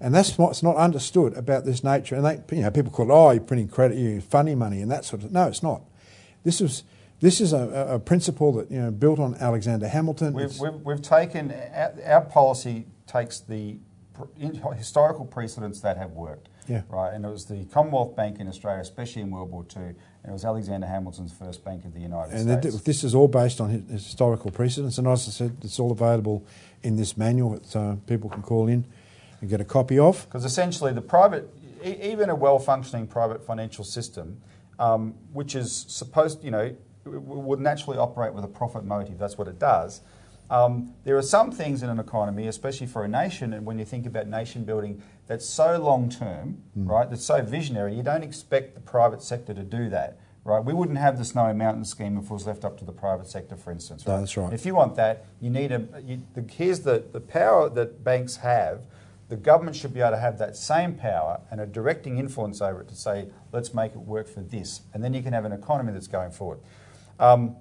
And 0.00 0.14
that's 0.14 0.36
what's 0.36 0.62
not 0.62 0.76
understood 0.76 1.34
about 1.34 1.64
this 1.64 1.82
nature. 1.82 2.14
And 2.14 2.24
they, 2.24 2.56
you 2.56 2.62
know, 2.62 2.70
people 2.70 2.92
call 2.92 3.10
it, 3.10 3.14
oh, 3.14 3.30
you're 3.30 3.42
printing 3.42 3.68
credit, 3.68 3.96
you're 3.96 4.20
funny 4.20 4.54
money, 4.54 4.80
and 4.80 4.90
that 4.90 5.04
sort 5.04 5.22
of. 5.22 5.32
No, 5.32 5.46
it's 5.46 5.62
not. 5.62 5.82
This 6.42 6.60
is 6.60 6.82
this 7.20 7.40
is 7.40 7.52
a, 7.52 7.88
a 7.90 7.98
principle 7.98 8.52
that 8.52 8.70
you 8.70 8.80
know 8.80 8.90
built 8.90 9.18
on 9.18 9.34
Alexander 9.36 9.88
Hamilton. 9.88 10.34
We've, 10.34 10.58
we've, 10.58 10.80
we've 10.82 11.02
taken, 11.02 11.52
our, 11.72 11.94
our 12.04 12.20
policy 12.20 12.86
takes 13.06 13.40
the 13.40 13.78
historical 14.76 15.24
precedents 15.24 15.80
that 15.80 15.96
have 15.96 16.12
worked. 16.12 16.48
Yeah. 16.68 16.82
Right, 16.88 17.12
and 17.12 17.24
it 17.26 17.28
was 17.28 17.44
the 17.44 17.66
Commonwealth 17.66 18.16
Bank 18.16 18.40
in 18.40 18.48
Australia, 18.48 18.80
especially 18.80 19.20
in 19.22 19.30
World 19.30 19.50
War 19.50 19.66
II, 19.76 19.82
and 19.82 19.96
it 20.24 20.32
was 20.32 20.46
Alexander 20.46 20.86
Hamilton's 20.86 21.32
first 21.32 21.62
bank 21.62 21.84
of 21.84 21.92
the 21.92 22.00
United 22.00 22.38
States. 22.38 22.64
and 22.64 22.84
this 22.84 23.04
is 23.04 23.14
all 23.14 23.28
based 23.28 23.60
on 23.60 23.70
historical 23.90 24.50
precedents. 24.50 24.96
And 24.96 25.06
as 25.06 25.28
I 25.28 25.30
said, 25.30 25.58
it's 25.62 25.78
all 25.78 25.92
available 25.92 26.46
in 26.82 26.96
this 26.96 27.18
manual 27.18 27.50
that 27.50 27.76
uh, 27.76 27.96
people 28.06 28.30
can 28.30 28.40
call 28.42 28.68
in 28.68 28.86
and 29.40 29.50
get 29.50 29.60
a 29.60 29.64
copy 29.64 29.98
of. 29.98 30.26
Because 30.26 30.44
essentially, 30.44 30.92
the 30.92 31.02
private, 31.02 31.48
even 31.82 32.30
a 32.30 32.34
well-functioning 32.34 33.06
private 33.06 33.44
financial 33.44 33.84
system, 33.84 34.40
um, 34.78 35.14
which 35.32 35.54
is 35.54 35.84
supposed, 35.88 36.42
you 36.44 36.50
know, 36.50 36.74
would 37.04 37.60
naturally 37.60 37.98
operate 37.98 38.32
with 38.32 38.44
a 38.44 38.48
profit 38.48 38.84
motive. 38.84 39.18
That's 39.18 39.36
what 39.36 39.48
it 39.48 39.58
does. 39.58 40.00
Um, 40.50 40.94
there 41.04 41.16
are 41.16 41.22
some 41.22 41.50
things 41.50 41.82
in 41.82 41.90
an 41.90 41.98
economy, 41.98 42.46
especially 42.48 42.86
for 42.86 43.04
a 43.04 43.08
nation, 43.08 43.52
and 43.54 43.64
when 43.64 43.78
you 43.78 43.84
think 43.84 44.06
about 44.06 44.26
nation 44.28 44.64
building, 44.64 45.02
that's 45.26 45.46
so 45.46 45.78
long 45.78 46.10
term, 46.10 46.62
right? 46.76 47.08
That's 47.08 47.24
so 47.24 47.42
visionary. 47.42 47.94
You 47.94 48.02
don't 48.02 48.22
expect 48.22 48.74
the 48.74 48.80
private 48.80 49.22
sector 49.22 49.54
to 49.54 49.62
do 49.62 49.88
that, 49.88 50.18
right? 50.44 50.62
We 50.62 50.74
wouldn't 50.74 50.98
have 50.98 51.16
the 51.16 51.24
Snowy 51.24 51.54
Mountain 51.54 51.86
scheme 51.86 52.18
if 52.18 52.24
it 52.24 52.30
was 52.30 52.46
left 52.46 52.64
up 52.64 52.78
to 52.78 52.84
the 52.84 52.92
private 52.92 53.26
sector, 53.26 53.56
for 53.56 53.72
instance. 53.72 54.06
No, 54.06 54.20
that's 54.20 54.36
right. 54.36 54.52
If 54.52 54.66
you 54.66 54.74
want 54.74 54.96
that, 54.96 55.24
you 55.40 55.48
need 55.48 55.72
a. 55.72 55.86
You, 56.04 56.22
the, 56.34 56.42
here's 56.42 56.80
the, 56.80 57.04
the 57.10 57.20
power 57.20 57.70
that 57.70 58.04
banks 58.04 58.36
have. 58.36 58.82
The 59.28 59.36
government 59.36 59.76
should 59.76 59.94
be 59.94 60.00
able 60.00 60.12
to 60.12 60.18
have 60.18 60.38
that 60.38 60.56
same 60.56 60.94
power 60.94 61.40
and 61.50 61.60
a 61.60 61.66
directing 61.66 62.18
influence 62.18 62.60
over 62.60 62.82
it 62.82 62.88
to 62.88 62.94
say, 62.94 63.28
let's 63.52 63.72
make 63.72 63.92
it 63.92 63.98
work 63.98 64.28
for 64.28 64.40
this. 64.40 64.82
And 64.92 65.02
then 65.02 65.14
you 65.14 65.22
can 65.22 65.32
have 65.32 65.44
an 65.44 65.52
economy 65.52 65.92
that's 65.92 66.08
going 66.08 66.30
forward. 66.30 66.60
Um, 67.18 67.56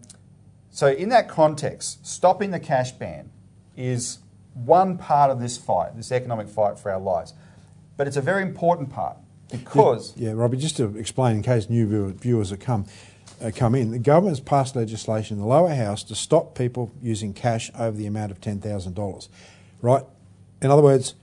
so, 0.69 0.87
in 0.87 1.09
that 1.09 1.29
context, 1.29 2.05
stopping 2.05 2.51
the 2.51 2.59
cash 2.59 2.91
ban 2.91 3.29
is 3.77 4.19
one 4.53 4.97
part 4.97 5.31
of 5.31 5.39
this 5.39 5.57
fight, 5.57 5.95
this 5.95 6.11
economic 6.11 6.47
fight 6.47 6.79
for 6.79 6.91
our 6.91 6.99
lives. 6.99 7.33
But 7.95 8.07
it's 8.07 8.17
a 8.17 8.21
very 8.21 8.41
important 8.41 8.89
part 8.89 9.17
because. 9.51 10.13
Yeah, 10.17 10.31
Robbie, 10.31 10.57
just 10.57 10.77
to 10.77 10.97
explain 10.97 11.37
in 11.37 11.43
case 11.43 11.69
new 11.69 12.11
viewers 12.13 12.49
have 12.49 12.59
come, 12.59 12.85
uh, 13.41 13.51
come 13.55 13.75
in, 13.75 13.91
the 13.91 13.99
government's 13.99 14.39
passed 14.39 14.75
legislation 14.75 15.37
in 15.37 15.41
the 15.41 15.47
lower 15.47 15.73
house 15.73 16.03
to 16.05 16.15
stop 16.15 16.55
people 16.57 16.91
using 17.01 17.33
cash 17.33 17.71
over 17.77 17.95
the 17.95 18.07
amount 18.07 18.31
of 18.31 18.41
$10,000. 18.41 19.27
Right? 19.81 20.03
In 20.61 20.71
other 20.71 20.81
words, 20.81 21.13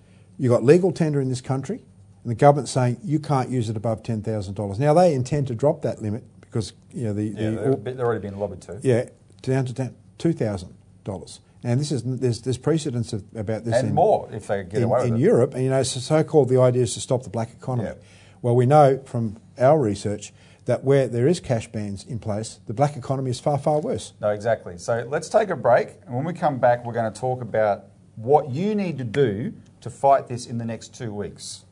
you've 0.41 0.51
got 0.51 0.65
legal 0.65 0.91
tender 0.91 1.21
in 1.21 1.29
this 1.29 1.43
country, 1.43 1.83
and 2.25 2.31
the 2.31 2.35
government's 2.35 2.73
saying 2.73 2.99
you 3.05 3.21
can't 3.21 3.51
use 3.51 3.69
it 3.69 3.77
above 3.77 4.03
$10,000. 4.03 4.79
Now, 4.79 4.95
they 4.95 5.15
intend 5.15 5.47
to 5.49 5.55
drop 5.55 5.83
that 5.83 6.01
limit 6.01 6.25
because, 6.41 6.73
you 6.93 7.05
know, 7.05 7.13
the. 7.13 7.25
Yeah, 7.25 7.51
the 7.51 7.77
they're, 7.77 8.07
already 8.07 8.23
being 8.23 8.39
lobbied 8.39 8.63
to. 8.63 8.81
yeah, 8.83 9.11
down 9.43 9.67
to 9.67 9.75
ten- 9.75 9.95
$2,000. 10.19 11.39
And 11.63 11.79
this 11.79 11.93
is 11.93 12.03
there's, 12.05 12.41
there's 12.41 12.57
precedence 12.57 13.13
of, 13.13 13.23
about 13.35 13.67
this 13.67 13.75
And 13.75 13.89
in, 13.89 13.95
more 13.95 14.31
if 14.33 14.47
they 14.47 14.65
get 14.65 14.79
in, 14.79 14.85
away 14.85 15.01
with 15.01 15.09
in 15.09 15.17
it. 15.17 15.21
Europe, 15.21 15.55
and 15.55 15.63
you 15.63 15.69
know, 15.69 15.83
so, 15.83 16.01
so-called 16.01 16.49
the 16.49 16.59
idea 16.59 16.85
is 16.85 16.95
to 16.95 17.01
stop 17.01 17.23
the 17.23 17.29
black 17.29 17.53
economy. 17.53 17.89
Yeah. 17.89 17.95
Well, 18.41 18.57
we 18.57 18.65
know 18.65 19.03
from 19.05 19.37
our 19.59 19.79
research 19.79 20.33
that 20.65 20.85
where 20.85 21.07
there 21.07 21.29
is 21.29 21.39
cash 21.39 21.69
bans 21.71 22.05
in 22.05 22.19
place, 22.19 22.61
the 22.67 22.73
black 22.73 22.97
economy 22.97 23.31
is 23.31 23.41
far, 23.41 23.59
far 23.59 23.79
worse. 23.79 24.15
No, 24.23 24.31
exactly. 24.31 24.79
So 24.79 25.07
let's 25.07 25.29
take 25.29 25.51
a 25.51 25.57
break, 25.57 25.89
and 26.07 26.15
when 26.15 26.25
we 26.25 26.33
come 26.33 26.59
back, 26.59 26.87
we're 26.87 26.95
going 26.95 27.13
to 27.13 27.21
talk 27.21 27.43
about 27.43 27.85
what 28.17 28.51
you 28.51 28.75
need 28.75 28.97
to 28.97 29.05
do 29.05 29.53
to 29.81 29.91
fight 29.91 30.27
this 30.27 30.47
in 30.47 30.59
the 30.59 30.65
next 30.65 30.95
two 30.95 31.13
weeks. 31.13 31.65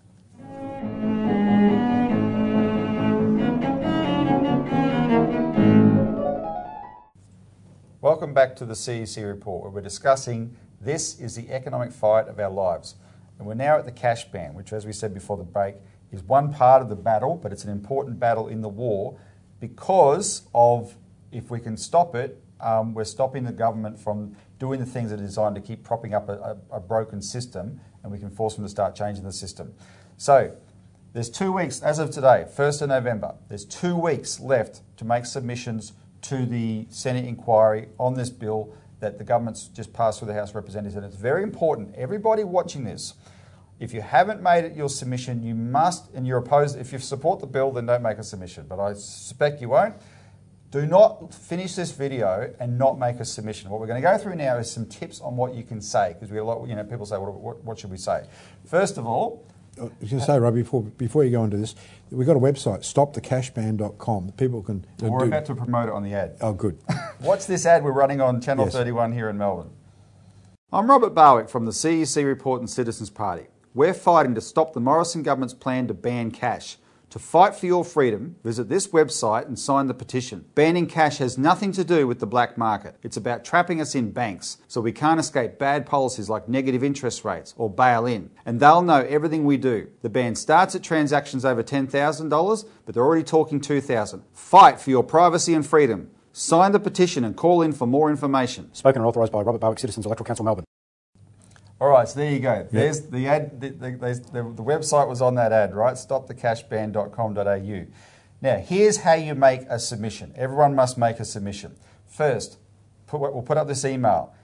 Welcome 8.00 8.32
back 8.32 8.56
to 8.56 8.64
the 8.64 8.74
CEC 8.74 9.26
report, 9.26 9.62
where 9.62 9.70
we're 9.70 9.80
discussing 9.80 10.56
this 10.80 11.18
is 11.20 11.34
the 11.34 11.50
economic 11.50 11.92
fight 11.92 12.28
of 12.28 12.38
our 12.38 12.50
lives. 12.50 12.94
And 13.38 13.46
we're 13.46 13.54
now 13.54 13.76
at 13.76 13.84
the 13.84 13.92
cash 13.92 14.24
ban, 14.30 14.54
which, 14.54 14.72
as 14.72 14.86
we 14.86 14.92
said 14.92 15.12
before 15.12 15.36
the 15.36 15.44
break, 15.44 15.76
is 16.10 16.22
one 16.22 16.52
part 16.52 16.80
of 16.80 16.88
the 16.88 16.96
battle, 16.96 17.36
but 17.36 17.52
it's 17.52 17.64
an 17.64 17.70
important 17.70 18.18
battle 18.18 18.48
in 18.48 18.62
the 18.62 18.68
war 18.68 19.18
because 19.60 20.48
of 20.54 20.96
if 21.32 21.50
we 21.50 21.60
can 21.60 21.76
stop 21.76 22.14
it, 22.14 22.42
um, 22.60 22.94
we're 22.94 23.04
stopping 23.04 23.44
the 23.44 23.52
government 23.52 23.98
from 23.98 24.36
doing 24.58 24.80
the 24.80 24.86
things 24.86 25.10
that 25.10 25.20
are 25.20 25.24
designed 25.24 25.54
to 25.54 25.60
keep 25.60 25.84
propping 25.84 26.14
up 26.14 26.28
a, 26.28 26.32
a, 26.70 26.76
a 26.76 26.80
broken 26.80 27.22
system, 27.22 27.80
and 28.02 28.12
we 28.12 28.19
can 28.19 28.31
force 28.31 28.55
them 28.55 28.64
to 28.64 28.71
start 28.71 28.95
changing 28.95 29.25
the 29.25 29.33
system. 29.33 29.75
So, 30.17 30.57
there's 31.12 31.31
two 31.31 31.52
weeks, 31.52 31.83
as 31.83 31.99
of 31.99 32.11
today, 32.11 32.47
1st 32.55 32.83
of 32.83 32.88
November, 32.90 33.35
there's 33.49 33.64
two 33.64 33.97
weeks 33.97 34.40
left 34.40 34.83
to 34.99 35.05
make 35.05 35.25
submissions 35.26 35.93
to 36.23 36.45
the 36.45 36.87
Senate 36.90 37.25
inquiry 37.25 37.88
on 37.99 38.14
this 38.14 38.31
bill 38.31 38.75
that 39.00 39.19
the 39.19 39.25
government's 39.25 39.69
just 39.69 39.93
passed 39.93 40.19
through 40.19 40.28
the 40.28 40.35
House 40.35 40.50
of 40.50 40.57
Representatives. 40.57 40.97
And 40.97 41.05
it's 41.05 41.17
very 41.17 41.43
important, 41.43 41.95
everybody 41.95 42.45
watching 42.45 42.85
this, 42.85 43.14
If 43.81 43.95
you 43.95 44.00
haven't 44.00 44.43
made 44.43 44.64
it 44.64 44.75
your 44.75 44.88
submission, 44.88 45.45
you 45.45 45.55
must, 45.55 46.12
and 46.12 46.26
you're 46.26 46.38
opposed, 46.38 46.78
if 46.78 46.93
you 46.93 46.99
support 46.99 47.38
the 47.38 47.47
bill, 47.47 47.71
then 47.71 47.87
don't 47.87 48.02
make 48.02 48.19
a 48.19 48.25
submission. 48.25 48.67
But 48.69 48.81
I 48.81 48.95
suspect 48.95 49.61
you 49.61 49.69
won't. 49.69 49.95
Do 50.70 50.87
not 50.87 51.32
finish 51.32 51.75
this 51.75 51.92
video 51.92 52.52
and 52.60 52.78
not 52.78 52.98
make 52.98 53.20
a 53.20 53.25
submission. 53.25 53.70
What 53.70 53.80
we're 53.80 53.87
going 53.87 54.02
to 54.02 54.06
go 54.06 54.18
through 54.18 54.37
now 54.37 54.58
is 54.58 54.70
some 54.70 54.84
tips 54.84 55.20
on 55.20 55.34
what 55.37 55.54
you 55.54 55.62
can 55.62 55.80
say 55.80 56.12
because 56.12 56.30
we 56.30 56.38
a 56.38 56.44
lot, 56.44 56.66
you 56.68 56.76
know, 56.76 56.84
people 56.84 57.06
say, 57.06 57.16
what, 57.16 57.32
what, 57.34 57.64
what 57.64 57.78
should 57.78 57.90
we 57.90 57.96
say? 57.96 58.26
First 58.66 58.98
of 58.98 59.06
all, 59.06 59.46
I 59.80 59.84
was 59.84 60.10
going 60.10 60.20
to 60.20 60.26
say, 60.26 60.38
Rob, 60.38 60.54
before, 60.54 60.82
before 60.82 61.25
you 61.25 61.30
go 61.30 61.44
into 61.44 61.56
this, 61.56 61.75
we've 62.10 62.26
got 62.26 62.37
a 62.37 62.40
website, 62.40 62.80
stopthecashban.com. 62.80 64.32
People 64.32 64.62
can. 64.62 64.84
uh, 65.02 65.08
we're 65.08 65.20
do- 65.20 65.25
about 65.26 65.46
to 65.46 65.54
promote 65.54 65.88
it 65.88 65.94
on 65.94 66.02
the 66.02 66.12
ad. 66.12 66.37
Oh, 66.42 66.52
good. 66.52 66.78
Watch 67.22 67.46
this 67.46 67.64
ad 67.64 67.82
we're 67.82 67.92
running 67.92 68.20
on 68.20 68.40
Channel 68.40 68.66
Yes. 68.66 68.75
31 68.75 69.12
here 69.12 69.30
in 69.30 69.38
Melbourne. 69.38 69.70
I'm 70.70 70.90
Robert 70.90 71.14
Barwick 71.14 71.48
from 71.48 71.64
the 71.64 71.72
CEC 71.72 72.26
Report 72.26 72.60
and 72.60 72.68
Citizens 72.68 73.08
Party. 73.08 73.46
We're 73.72 73.94
fighting 73.94 74.34
to 74.34 74.40
stop 74.42 74.75
the 74.75 74.80
Morrison 74.80 75.22
government's 75.22 75.54
plan 75.54 75.87
to 75.88 75.94
ban 75.94 76.30
cash. 76.30 76.76
To 77.10 77.18
fight 77.18 77.54
for 77.54 77.64
your 77.64 77.86
freedom, 77.86 78.36
visit 78.44 78.68
this 78.68 78.88
website 78.88 79.46
and 79.46 79.58
sign 79.58 79.86
the 79.86 79.94
petition. 79.94 80.44
Banning 80.54 80.86
cash 80.86 81.16
has 81.18 81.38
nothing 81.38 81.72
to 81.72 81.82
do 81.82 82.06
with 82.06 82.18
the 82.18 82.26
black 82.26 82.58
market. 82.58 82.96
It's 83.02 83.16
about 83.16 83.46
trapping 83.46 83.80
us 83.80 83.94
in 83.94 84.10
banks 84.10 84.58
so 84.68 84.82
we 84.82 84.92
can't 84.92 85.18
escape 85.18 85.58
bad 85.58 85.86
policies 85.86 86.28
like 86.28 86.50
negative 86.50 86.84
interest 86.84 87.24
rates 87.24 87.54
or 87.56 87.70
bail 87.70 88.04
in. 88.04 88.28
And 88.44 88.60
they'll 88.60 88.82
know 88.82 89.06
everything 89.08 89.46
we 89.46 89.56
do. 89.56 89.88
The 90.02 90.10
ban 90.10 90.34
starts 90.34 90.74
at 90.74 90.82
transactions 90.82 91.46
over 91.46 91.62
$10,000, 91.62 92.64
but 92.84 92.94
they're 92.94 93.04
already 93.04 93.24
talking 93.24 93.58
2000 93.58 94.22
Fight 94.34 94.78
for 94.78 94.90
your 94.90 95.02
privacy 95.02 95.54
and 95.54 95.66
freedom. 95.66 96.10
Sign 96.34 96.72
the 96.72 96.80
petition 96.80 97.24
and 97.24 97.34
call 97.34 97.62
in 97.62 97.72
for 97.72 97.86
more 97.86 98.10
information. 98.10 98.72
Spoken 98.74 99.00
and 99.00 99.08
authorised 99.08 99.32
by 99.32 99.40
Robert 99.40 99.60
Barwick, 99.60 99.78
Citizens 99.78 100.04
Electoral 100.04 100.26
Council, 100.26 100.44
Melbourne. 100.44 100.64
All 101.80 101.88
right, 101.88 102.08
so 102.08 102.18
there 102.18 102.32
you 102.32 102.40
go. 102.40 102.66
There's 102.70 103.02
the 103.02 103.28
ad. 103.28 103.61
The, 103.61 103.68
the, 103.70 103.90
the, 103.90 104.14
the 104.32 104.64
website 104.64 105.08
was 105.08 105.23
on 105.23 105.37
that 105.37 105.52
ad, 105.52 105.75
right? 105.75 105.94
Stopthecashban.com.au. 105.94 107.87
Now, 108.40 108.58
here's 108.58 108.99
how 108.99 109.14
you 109.14 109.35
make 109.35 109.62
a 109.68 109.78
submission. 109.78 110.32
Everyone 110.37 110.75
must 110.75 110.99
make 110.99 111.20
a 111.20 111.25
submission. 111.25 111.76
First, 112.06 112.58
put, 113.06 113.20
we'll 113.20 113.42
put 113.42 113.56
up 113.56 113.68
this 113.68 113.85
email. 113.85 114.35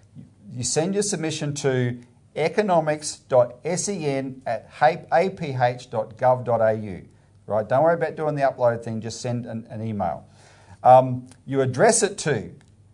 You 0.52 0.62
send 0.62 0.94
your 0.94 1.02
submission 1.02 1.54
to 1.54 2.00
economics.sen 2.36 4.42
at 4.46 4.70
aph.gov.au. 4.80 7.00
Right? 7.46 7.68
Don't 7.68 7.82
worry 7.82 7.94
about 7.94 8.16
doing 8.16 8.36
the 8.36 8.42
upload 8.42 8.82
thing. 8.82 9.00
Just 9.00 9.20
send 9.20 9.46
an, 9.46 9.66
an 9.70 9.86
email. 9.86 10.26
Um, 10.82 11.28
you 11.46 11.60
address 11.60 12.02
it 12.02 12.18
to 12.18 12.50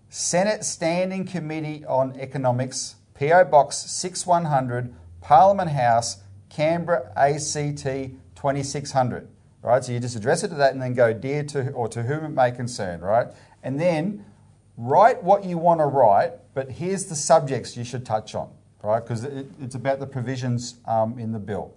Senate 0.08 0.64
Standing 0.64 1.24
Committee 1.24 1.84
on 1.84 2.18
Economics, 2.18 2.96
PO 3.20 3.44
Box 3.44 3.76
6100, 3.76 4.94
Parliament 5.20 5.70
House, 5.70 6.22
Canberra, 6.48 7.12
ACT 7.14 7.84
2600. 8.34 9.28
Right, 9.62 9.84
so 9.84 9.92
you 9.92 10.00
just 10.00 10.16
address 10.16 10.42
it 10.42 10.48
to 10.48 10.54
that 10.54 10.72
and 10.72 10.80
then 10.80 10.94
go 10.94 11.12
dear 11.12 11.42
to 11.44 11.70
or 11.72 11.86
to 11.88 12.02
whom 12.02 12.24
it 12.24 12.30
may 12.30 12.50
concern, 12.50 13.02
right? 13.02 13.26
And 13.62 13.78
then 13.78 14.24
write 14.78 15.22
what 15.22 15.44
you 15.44 15.58
want 15.58 15.80
to 15.80 15.84
write, 15.84 16.32
but 16.54 16.70
here's 16.70 17.04
the 17.04 17.14
subjects 17.14 17.76
you 17.76 17.84
should 17.84 18.06
touch 18.06 18.34
on, 18.34 18.50
right? 18.82 19.00
Because 19.00 19.24
it, 19.24 19.46
it's 19.60 19.74
about 19.74 19.98
the 19.98 20.06
provisions 20.06 20.76
um, 20.86 21.18
in 21.18 21.32
the 21.32 21.38
bill. 21.38 21.74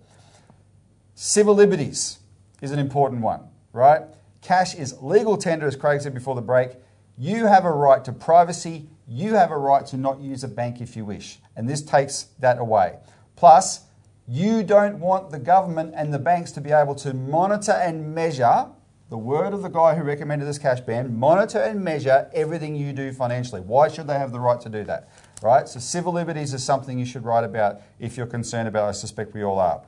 Civil 1.13 1.55
liberties 1.55 2.19
is 2.61 2.71
an 2.71 2.79
important 2.79 3.21
one, 3.21 3.41
right? 3.73 4.03
Cash 4.41 4.75
is 4.75 5.01
legal 5.01 5.35
tender, 5.35 5.67
as 5.67 5.75
Craig 5.75 5.99
said 5.99 6.13
before 6.13 6.35
the 6.35 6.41
break. 6.41 6.69
You 7.17 7.45
have 7.45 7.65
a 7.65 7.71
right 7.71 8.03
to 8.05 8.11
privacy. 8.11 8.89
You 9.07 9.33
have 9.35 9.51
a 9.51 9.57
right 9.57 9.85
to 9.87 9.97
not 9.97 10.19
use 10.19 10.43
a 10.43 10.47
bank 10.47 10.81
if 10.81 10.95
you 10.95 11.05
wish. 11.05 11.39
And 11.55 11.69
this 11.69 11.81
takes 11.81 12.23
that 12.39 12.57
away. 12.57 12.97
Plus, 13.35 13.81
you 14.27 14.63
don't 14.63 14.99
want 14.99 15.31
the 15.31 15.39
government 15.39 15.93
and 15.95 16.13
the 16.13 16.19
banks 16.19 16.51
to 16.53 16.61
be 16.61 16.71
able 16.71 16.95
to 16.95 17.13
monitor 17.13 17.73
and 17.73 18.15
measure 18.15 18.67
the 19.09 19.17
word 19.17 19.53
of 19.53 19.61
the 19.61 19.69
guy 19.69 19.93
who 19.93 20.01
recommended 20.01 20.45
this 20.45 20.57
cash 20.57 20.79
ban 20.79 21.15
monitor 21.15 21.59
and 21.59 21.83
measure 21.83 22.29
everything 22.33 22.75
you 22.75 22.93
do 22.93 23.11
financially. 23.11 23.61
Why 23.61 23.87
should 23.87 24.07
they 24.07 24.17
have 24.17 24.31
the 24.31 24.39
right 24.39 24.59
to 24.61 24.69
do 24.69 24.83
that? 24.85 25.09
Right? 25.43 25.67
So, 25.67 25.79
civil 25.79 26.13
liberties 26.13 26.53
is 26.53 26.63
something 26.63 26.97
you 26.97 27.05
should 27.05 27.25
write 27.25 27.43
about 27.43 27.81
if 27.99 28.17
you're 28.17 28.25
concerned 28.25 28.67
about. 28.67 28.89
I 28.89 28.91
suspect 28.93 29.35
we 29.35 29.43
all 29.43 29.59
are. 29.59 29.83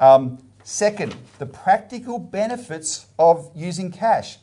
Um, 0.00 0.38
second, 0.62 1.14
the 1.38 1.46
practical 1.46 2.18
benefits 2.18 3.06
of 3.18 3.50
using 3.54 3.92
cash. 3.92 4.38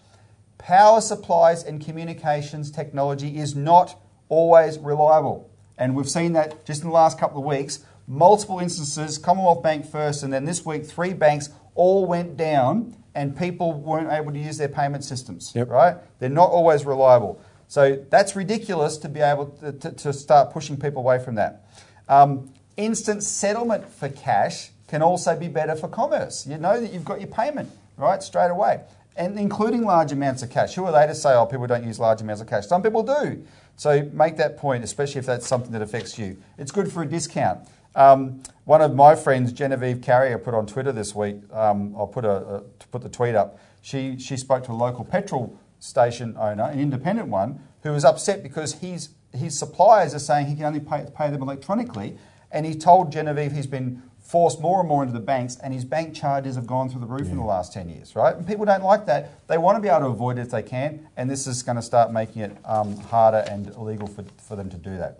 Power 0.62 1.02
supplies 1.02 1.63
and 1.63 1.84
communications 1.84 2.69
technology 2.69 3.38
is 3.38 3.56
not 3.56 4.00
always 4.30 4.78
reliable. 4.78 5.50
And 5.78 5.95
we've 5.95 6.10
seen 6.10 6.34
that 6.34 6.65
just 6.65 6.84
in 6.84 6.89
the 6.89 6.93
last 6.93 7.19
couple 7.19 7.39
of 7.39 7.45
weeks. 7.45 7.80
Multiple 8.08 8.60
instances, 8.60 9.17
Commonwealth 9.17 9.63
Bank 9.63 9.89
first, 9.89 10.21
and 10.21 10.32
then 10.32 10.45
this 10.45 10.63
week, 10.63 10.86
three 10.86 11.13
banks 11.13 11.50
all 11.74 12.06
went 12.06 12.38
down 12.38 12.95
and 13.15 13.36
people 13.36 13.74
weren't 13.74 14.12
able 14.12 14.32
to 14.32 14.38
use 14.38 14.58
their 14.58 14.69
payment 14.69 15.04
systems. 15.04 15.52
Yep. 15.56 15.69
Right? 15.69 15.97
They're 16.19 16.30
not 16.30 16.52
always 16.52 16.86
reliable. 16.86 17.41
So 17.67 18.06
that's 18.10 18.36
ridiculous 18.36 18.97
to 18.97 19.10
be 19.10 19.21
able 19.21 19.47
to, 19.62 19.71
to, 19.71 19.91
to 19.91 20.13
start 20.13 20.52
pushing 20.54 20.78
people 20.78 21.02
away 21.02 21.24
from 21.24 21.36
that. 21.36 21.65
Um, 22.08 22.54
instant 22.78 23.24
settlement 23.24 23.89
for 23.89 24.10
cash 24.10 24.69
can 24.88 25.02
also 25.02 25.36
be 25.36 25.47
better 25.47 25.76
for 25.76 25.88
commerce. 25.88 26.45
You 26.45 26.58
know 26.58 26.80
that 26.80 26.93
you've 26.93 27.06
got 27.06 27.19
your 27.19 27.30
payment, 27.30 27.71
right, 27.97 28.21
straight 28.21 28.52
away. 28.52 28.82
And 29.15 29.38
including 29.38 29.84
large 29.84 30.12
amounts 30.12 30.41
of 30.41 30.50
cash. 30.50 30.76
Who 30.76 30.86
are 30.86 30.91
they 30.91 31.06
to 31.06 31.13
say, 31.13 31.34
oh, 31.34 31.45
people 31.45 31.67
don't 31.67 31.84
use 31.84 32.00
large 32.00 32.21
amounts 32.21 32.41
of 32.41 32.47
cash? 32.47 32.67
Some 32.67 32.82
people 32.82 33.04
do. 33.04 33.45
So 33.76 34.10
make 34.13 34.38
that 34.38 34.58
point, 34.58 34.84
especially 34.84 35.19
if 35.19 35.26
that's 35.26 35.47
something 35.47 35.71
that 35.71 35.82
affects 35.82 36.17
you. 36.17 36.38
It's 36.58 36.71
good 36.71 36.91
for 36.91 37.04
a 37.04 37.06
discount. 37.06 37.67
Um, 37.95 38.41
one 38.63 38.82
of 38.82 38.95
my 38.95 39.15
friends, 39.15 39.52
Genevieve 39.52 40.02
Carrier, 40.02 40.38
put 40.38 40.54
on 40.54 40.65
Twitter 40.65 40.91
this 40.91 41.13
week. 41.13 41.38
Um, 41.52 41.93
I'll 41.97 42.08
put 42.08 42.24
a, 42.24 42.32
a 42.32 42.60
put 42.91 43.02
the 43.02 43.10
tweet 43.10 43.36
up. 43.36 43.60
She 43.82 44.17
she 44.17 44.38
spoke 44.38 44.63
to 44.65 44.71
a 44.71 44.74
local 44.74 45.04
petrol 45.04 45.60
station 45.80 46.38
owner, 46.38 46.65
an 46.65 46.80
independent 46.80 47.28
one, 47.28 47.60
who 47.84 47.91
was 47.91 48.06
upset 48.06 48.43
because 48.43 48.76
his 48.76 49.10
his 49.34 49.58
suppliers 49.58 50.13
are 50.13 50.19
saying 50.19 50.47
he 50.47 50.56
can 50.56 50.65
only 50.65 50.80
pay, 50.80 51.06
pay 51.15 51.30
them 51.30 51.41
electronically, 51.41 52.17
and 52.52 52.65
he 52.65 52.76
told 52.76 53.12
Genevieve 53.12 53.52
he's 53.52 53.67
been 53.67 54.04
forced 54.31 54.61
more 54.61 54.79
and 54.79 54.87
more 54.87 55.03
into 55.03 55.13
the 55.13 55.19
banks, 55.19 55.57
and 55.61 55.73
his 55.73 55.83
bank 55.83 56.15
charges 56.15 56.55
have 56.55 56.65
gone 56.65 56.87
through 56.87 57.01
the 57.01 57.05
roof 57.05 57.27
in 57.27 57.35
the 57.35 57.43
last 57.43 57.73
10 57.73 57.89
years, 57.89 58.15
right? 58.15 58.33
And 58.33 58.47
people 58.47 58.63
don't 58.63 58.81
like 58.81 59.05
that. 59.07 59.45
They 59.49 59.57
want 59.57 59.75
to 59.75 59.81
be 59.81 59.89
able 59.89 59.99
to 59.99 60.05
avoid 60.05 60.37
it 60.37 60.43
if 60.43 60.51
they 60.51 60.63
can, 60.63 61.09
and 61.17 61.29
this 61.29 61.47
is 61.47 61.61
going 61.63 61.75
to 61.75 61.81
start 61.81 62.13
making 62.13 62.43
it 62.43 62.57
um, 62.63 62.95
harder 62.95 63.43
and 63.49 63.67
illegal 63.75 64.07
for, 64.07 64.23
for 64.37 64.55
them 64.55 64.69
to 64.69 64.77
do 64.77 64.97
that. 64.97 65.19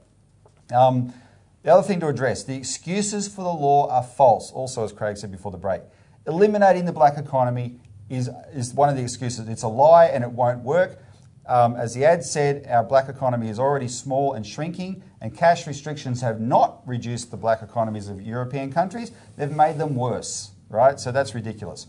Um, 0.74 1.13
the 1.63 1.74
other 1.74 1.86
thing 1.86 2.00
to 2.00 2.08
address 2.08 2.45
the 2.45 2.56
excuses 2.56 3.28
for 3.28 3.43
the 3.43 3.52
law 3.52 3.89
are 3.89 4.02
false, 4.02 4.50
also, 4.50 4.86
as 4.86 4.93
Craig 4.93 5.17
said 5.17 5.30
before 5.30 5.52
the 5.52 5.58
break. 5.58 5.82
Eliminating 6.26 6.86
the 6.86 6.93
black 6.93 7.17
economy 7.17 7.82
is, 8.10 8.30
is 8.54 8.74
one 8.74 8.88
of 8.88 8.95
the 8.95 9.04
excuses. 9.04 9.50
It's 9.50 9.63
a 9.63 9.67
lie 9.67 10.06
and 10.06 10.24
it 10.24 10.32
won't 10.32 10.63
work. 10.63 11.04
Um, 11.52 11.76
as 11.76 11.94
the 11.94 12.06
ad 12.06 12.24
said, 12.24 12.66
our 12.70 12.82
black 12.82 13.10
economy 13.10 13.50
is 13.50 13.60
already 13.60 13.90
small 13.90 14.32
and 14.32 14.48
shrinking, 14.48 15.04
and 15.20 15.36
cash 15.36 15.68
restrictions 15.68 16.22
have 16.22 16.40
not 16.40 16.82
reduced 16.88 17.30
the 17.30 17.36
black 17.36 17.62
economies 17.62 18.08
of 18.08 18.22
European 18.22 18.72
countries, 18.72 19.12
they've 19.36 19.52
made 19.52 19.78
them 19.78 19.94
worse, 19.94 20.52
right? 20.70 20.98
So 20.98 21.12
that's 21.12 21.36
ridiculous. 21.36 21.88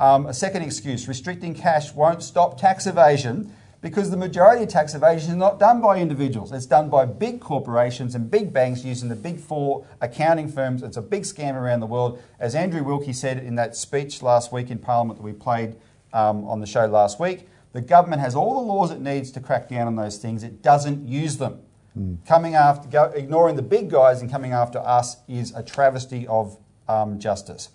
Um, 0.00 0.26
a 0.26 0.34
second 0.34 0.62
excuse 0.62 1.06
restricting 1.06 1.54
cash 1.54 1.92
won't 1.92 2.24
stop 2.24 2.58
tax 2.58 2.88
evasion 2.88 3.54
because 3.82 4.10
the 4.10 4.16
majority 4.16 4.64
of 4.64 4.68
tax 4.68 4.96
evasion 4.96 5.30
is 5.30 5.36
not 5.36 5.60
done 5.60 5.80
by 5.80 6.00
individuals. 6.00 6.50
It's 6.50 6.66
done 6.66 6.90
by 6.90 7.04
big 7.04 7.40
corporations 7.40 8.16
and 8.16 8.28
big 8.28 8.52
banks 8.52 8.84
using 8.84 9.08
the 9.08 9.14
big 9.14 9.38
four 9.38 9.86
accounting 10.00 10.48
firms. 10.48 10.82
It's 10.82 10.96
a 10.96 11.02
big 11.02 11.22
scam 11.22 11.54
around 11.54 11.78
the 11.78 11.86
world. 11.86 12.20
As 12.40 12.56
Andrew 12.56 12.82
Wilkie 12.82 13.12
said 13.12 13.38
in 13.38 13.54
that 13.54 13.76
speech 13.76 14.22
last 14.22 14.52
week 14.52 14.72
in 14.72 14.78
Parliament 14.78 15.20
that 15.20 15.24
we 15.24 15.32
played 15.32 15.76
um, 16.12 16.48
on 16.48 16.58
the 16.58 16.66
show 16.66 16.86
last 16.86 17.20
week, 17.20 17.46
the 17.72 17.80
government 17.80 18.20
has 18.20 18.34
all 18.34 18.54
the 18.54 18.66
laws 18.66 18.90
it 18.90 19.00
needs 19.00 19.30
to 19.32 19.40
crack 19.40 19.68
down 19.68 19.86
on 19.86 19.96
those 19.96 20.18
things. 20.18 20.42
It 20.42 20.62
doesn't 20.62 21.06
use 21.06 21.38
them. 21.38 21.60
Coming 22.26 22.54
after, 22.54 22.88
go, 22.88 23.04
ignoring 23.14 23.56
the 23.56 23.62
big 23.62 23.90
guys 23.90 24.22
and 24.22 24.30
coming 24.30 24.52
after 24.52 24.78
us 24.78 25.16
is 25.28 25.52
a 25.54 25.62
travesty 25.62 26.26
of 26.26 26.56
um, 26.88 27.18
justice. 27.18 27.68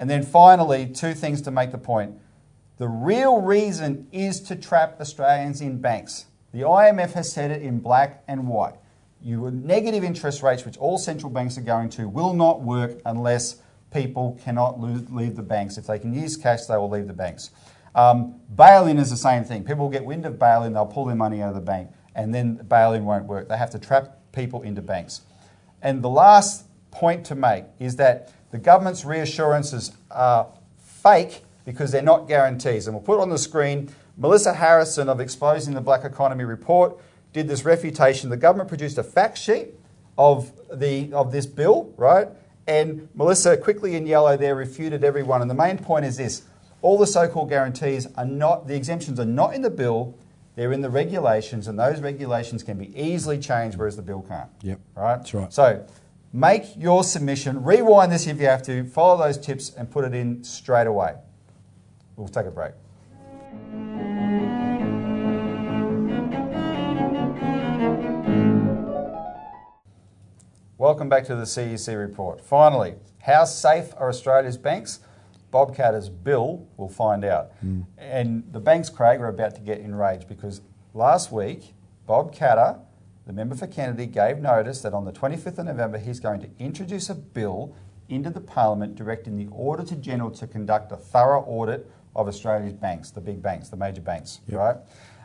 And 0.00 0.10
then 0.10 0.24
finally, 0.24 0.86
two 0.86 1.14
things 1.14 1.40
to 1.42 1.52
make 1.52 1.70
the 1.70 1.78
point. 1.78 2.18
The 2.78 2.88
real 2.88 3.40
reason 3.40 4.08
is 4.10 4.40
to 4.42 4.56
trap 4.56 5.00
Australians 5.00 5.60
in 5.60 5.80
banks. 5.80 6.26
The 6.52 6.62
IMF 6.62 7.12
has 7.12 7.32
said 7.32 7.52
it 7.52 7.62
in 7.62 7.78
black 7.78 8.24
and 8.26 8.48
white. 8.48 8.74
You 9.22 9.48
negative 9.52 10.02
interest 10.02 10.42
rates, 10.42 10.64
which 10.64 10.76
all 10.78 10.98
central 10.98 11.30
banks 11.30 11.56
are 11.56 11.62
going 11.62 11.88
to, 11.90 12.08
will 12.08 12.34
not 12.34 12.62
work 12.62 13.00
unless 13.06 13.62
people 13.92 14.40
cannot 14.42 14.80
leave 14.80 15.36
the 15.36 15.42
banks. 15.42 15.78
If 15.78 15.86
they 15.86 16.00
can 16.00 16.12
use 16.12 16.36
cash, 16.36 16.62
they 16.62 16.76
will 16.76 16.90
leave 16.90 17.06
the 17.06 17.12
banks. 17.12 17.50
Um, 17.94 18.40
bail-in 18.54 18.98
is 18.98 19.10
the 19.10 19.16
same 19.16 19.44
thing. 19.44 19.64
People 19.64 19.88
get 19.88 20.04
wind 20.04 20.24
of 20.26 20.38
bail-in, 20.38 20.72
they'll 20.72 20.86
pull 20.86 21.04
their 21.04 21.16
money 21.16 21.42
out 21.42 21.50
of 21.50 21.54
the 21.54 21.60
bank, 21.60 21.90
and 22.14 22.34
then 22.34 22.56
bail-in 22.56 23.04
won't 23.04 23.26
work. 23.26 23.48
They 23.48 23.56
have 23.56 23.70
to 23.70 23.78
trap 23.78 24.18
people 24.32 24.62
into 24.62 24.82
banks. 24.82 25.22
And 25.82 26.02
the 26.02 26.08
last 26.08 26.64
point 26.90 27.26
to 27.26 27.34
make 27.34 27.64
is 27.78 27.96
that 27.96 28.32
the 28.50 28.58
government's 28.58 29.04
reassurances 29.04 29.92
are 30.10 30.48
fake 30.78 31.42
because 31.64 31.90
they're 31.90 32.02
not 32.02 32.28
guarantees. 32.28 32.86
And 32.86 32.94
we'll 32.94 33.04
put 33.04 33.20
on 33.20 33.30
the 33.30 33.38
screen 33.38 33.90
Melissa 34.16 34.54
Harrison 34.54 35.08
of 35.08 35.20
Exposing 35.20 35.74
the 35.74 35.80
Black 35.80 36.04
Economy 36.04 36.44
report 36.44 36.98
did 37.32 37.48
this 37.48 37.64
refutation. 37.64 38.28
The 38.28 38.36
government 38.36 38.68
produced 38.68 38.98
a 38.98 39.02
fact 39.02 39.38
sheet 39.38 39.68
of, 40.18 40.52
the, 40.72 41.12
of 41.12 41.32
this 41.32 41.46
bill, 41.46 41.92
right? 41.96 42.28
And 42.66 43.08
Melissa, 43.14 43.56
quickly 43.56 43.96
in 43.96 44.06
yellow 44.06 44.36
there, 44.36 44.54
refuted 44.54 45.02
everyone. 45.02 45.40
And 45.40 45.50
the 45.50 45.54
main 45.54 45.78
point 45.78 46.04
is 46.04 46.18
this 46.18 46.42
all 46.82 46.98
the 46.98 47.06
so 47.06 47.28
called 47.28 47.48
guarantees 47.48 48.08
are 48.16 48.26
not, 48.26 48.66
the 48.66 48.74
exemptions 48.74 49.18
are 49.18 49.24
not 49.24 49.54
in 49.54 49.62
the 49.62 49.70
bill, 49.70 50.18
they're 50.56 50.72
in 50.72 50.82
the 50.82 50.90
regulations, 50.90 51.68
and 51.68 51.78
those 51.78 52.00
regulations 52.00 52.62
can 52.62 52.76
be 52.76 52.92
easily 53.00 53.38
changed, 53.38 53.78
whereas 53.78 53.96
the 53.96 54.02
bill 54.02 54.22
can't. 54.28 54.50
Yep. 54.62 54.80
Right? 54.96 55.16
That's 55.16 55.32
right. 55.32 55.52
So 55.52 55.86
make 56.32 56.76
your 56.76 57.04
submission, 57.04 57.62
rewind 57.62 58.12
this 58.12 58.26
if 58.26 58.40
you 58.40 58.46
have 58.46 58.62
to, 58.64 58.84
follow 58.84 59.16
those 59.16 59.38
tips, 59.38 59.70
and 59.70 59.90
put 59.90 60.04
it 60.04 60.12
in 60.12 60.42
straight 60.42 60.88
away. 60.88 61.14
We'll 62.16 62.28
take 62.28 62.46
a 62.46 62.50
break. 62.50 62.72
Welcome 70.76 71.08
back 71.08 71.24
to 71.26 71.36
the 71.36 71.44
CEC 71.44 71.96
report. 71.96 72.40
Finally, 72.40 72.96
how 73.20 73.44
safe 73.44 73.94
are 73.96 74.08
Australia's 74.08 74.58
banks? 74.58 74.98
Bob 75.52 75.76
Katter's 75.76 76.08
bill 76.08 76.66
will 76.76 76.88
find 76.88 77.24
out. 77.24 77.52
And 77.96 78.42
the 78.52 78.58
banks, 78.58 78.88
Craig, 78.88 79.20
are 79.20 79.28
about 79.28 79.54
to 79.54 79.60
get 79.60 79.78
enraged 79.78 80.26
because 80.26 80.62
last 80.94 81.30
week, 81.30 81.74
Bob 82.06 82.34
Katter, 82.34 82.80
the 83.26 83.32
member 83.32 83.54
for 83.54 83.68
Kennedy, 83.68 84.06
gave 84.06 84.38
notice 84.38 84.80
that 84.80 84.94
on 84.94 85.04
the 85.04 85.12
25th 85.12 85.58
of 85.58 85.66
November 85.66 85.98
he's 85.98 86.18
going 86.18 86.40
to 86.40 86.48
introduce 86.58 87.08
a 87.10 87.14
bill 87.14 87.74
into 88.08 88.30
the 88.30 88.40
Parliament 88.40 88.94
directing 88.96 89.36
the 89.36 89.46
Auditor 89.54 89.94
General 89.94 90.30
to 90.32 90.46
conduct 90.46 90.90
a 90.90 90.96
thorough 90.96 91.42
audit 91.42 91.88
of 92.16 92.26
Australia's 92.28 92.72
banks, 92.72 93.10
the 93.10 93.20
big 93.20 93.40
banks, 93.42 93.68
the 93.68 93.76
major 93.76 94.00
banks, 94.00 94.40
Yep. 94.48 94.58
right? 94.58 94.76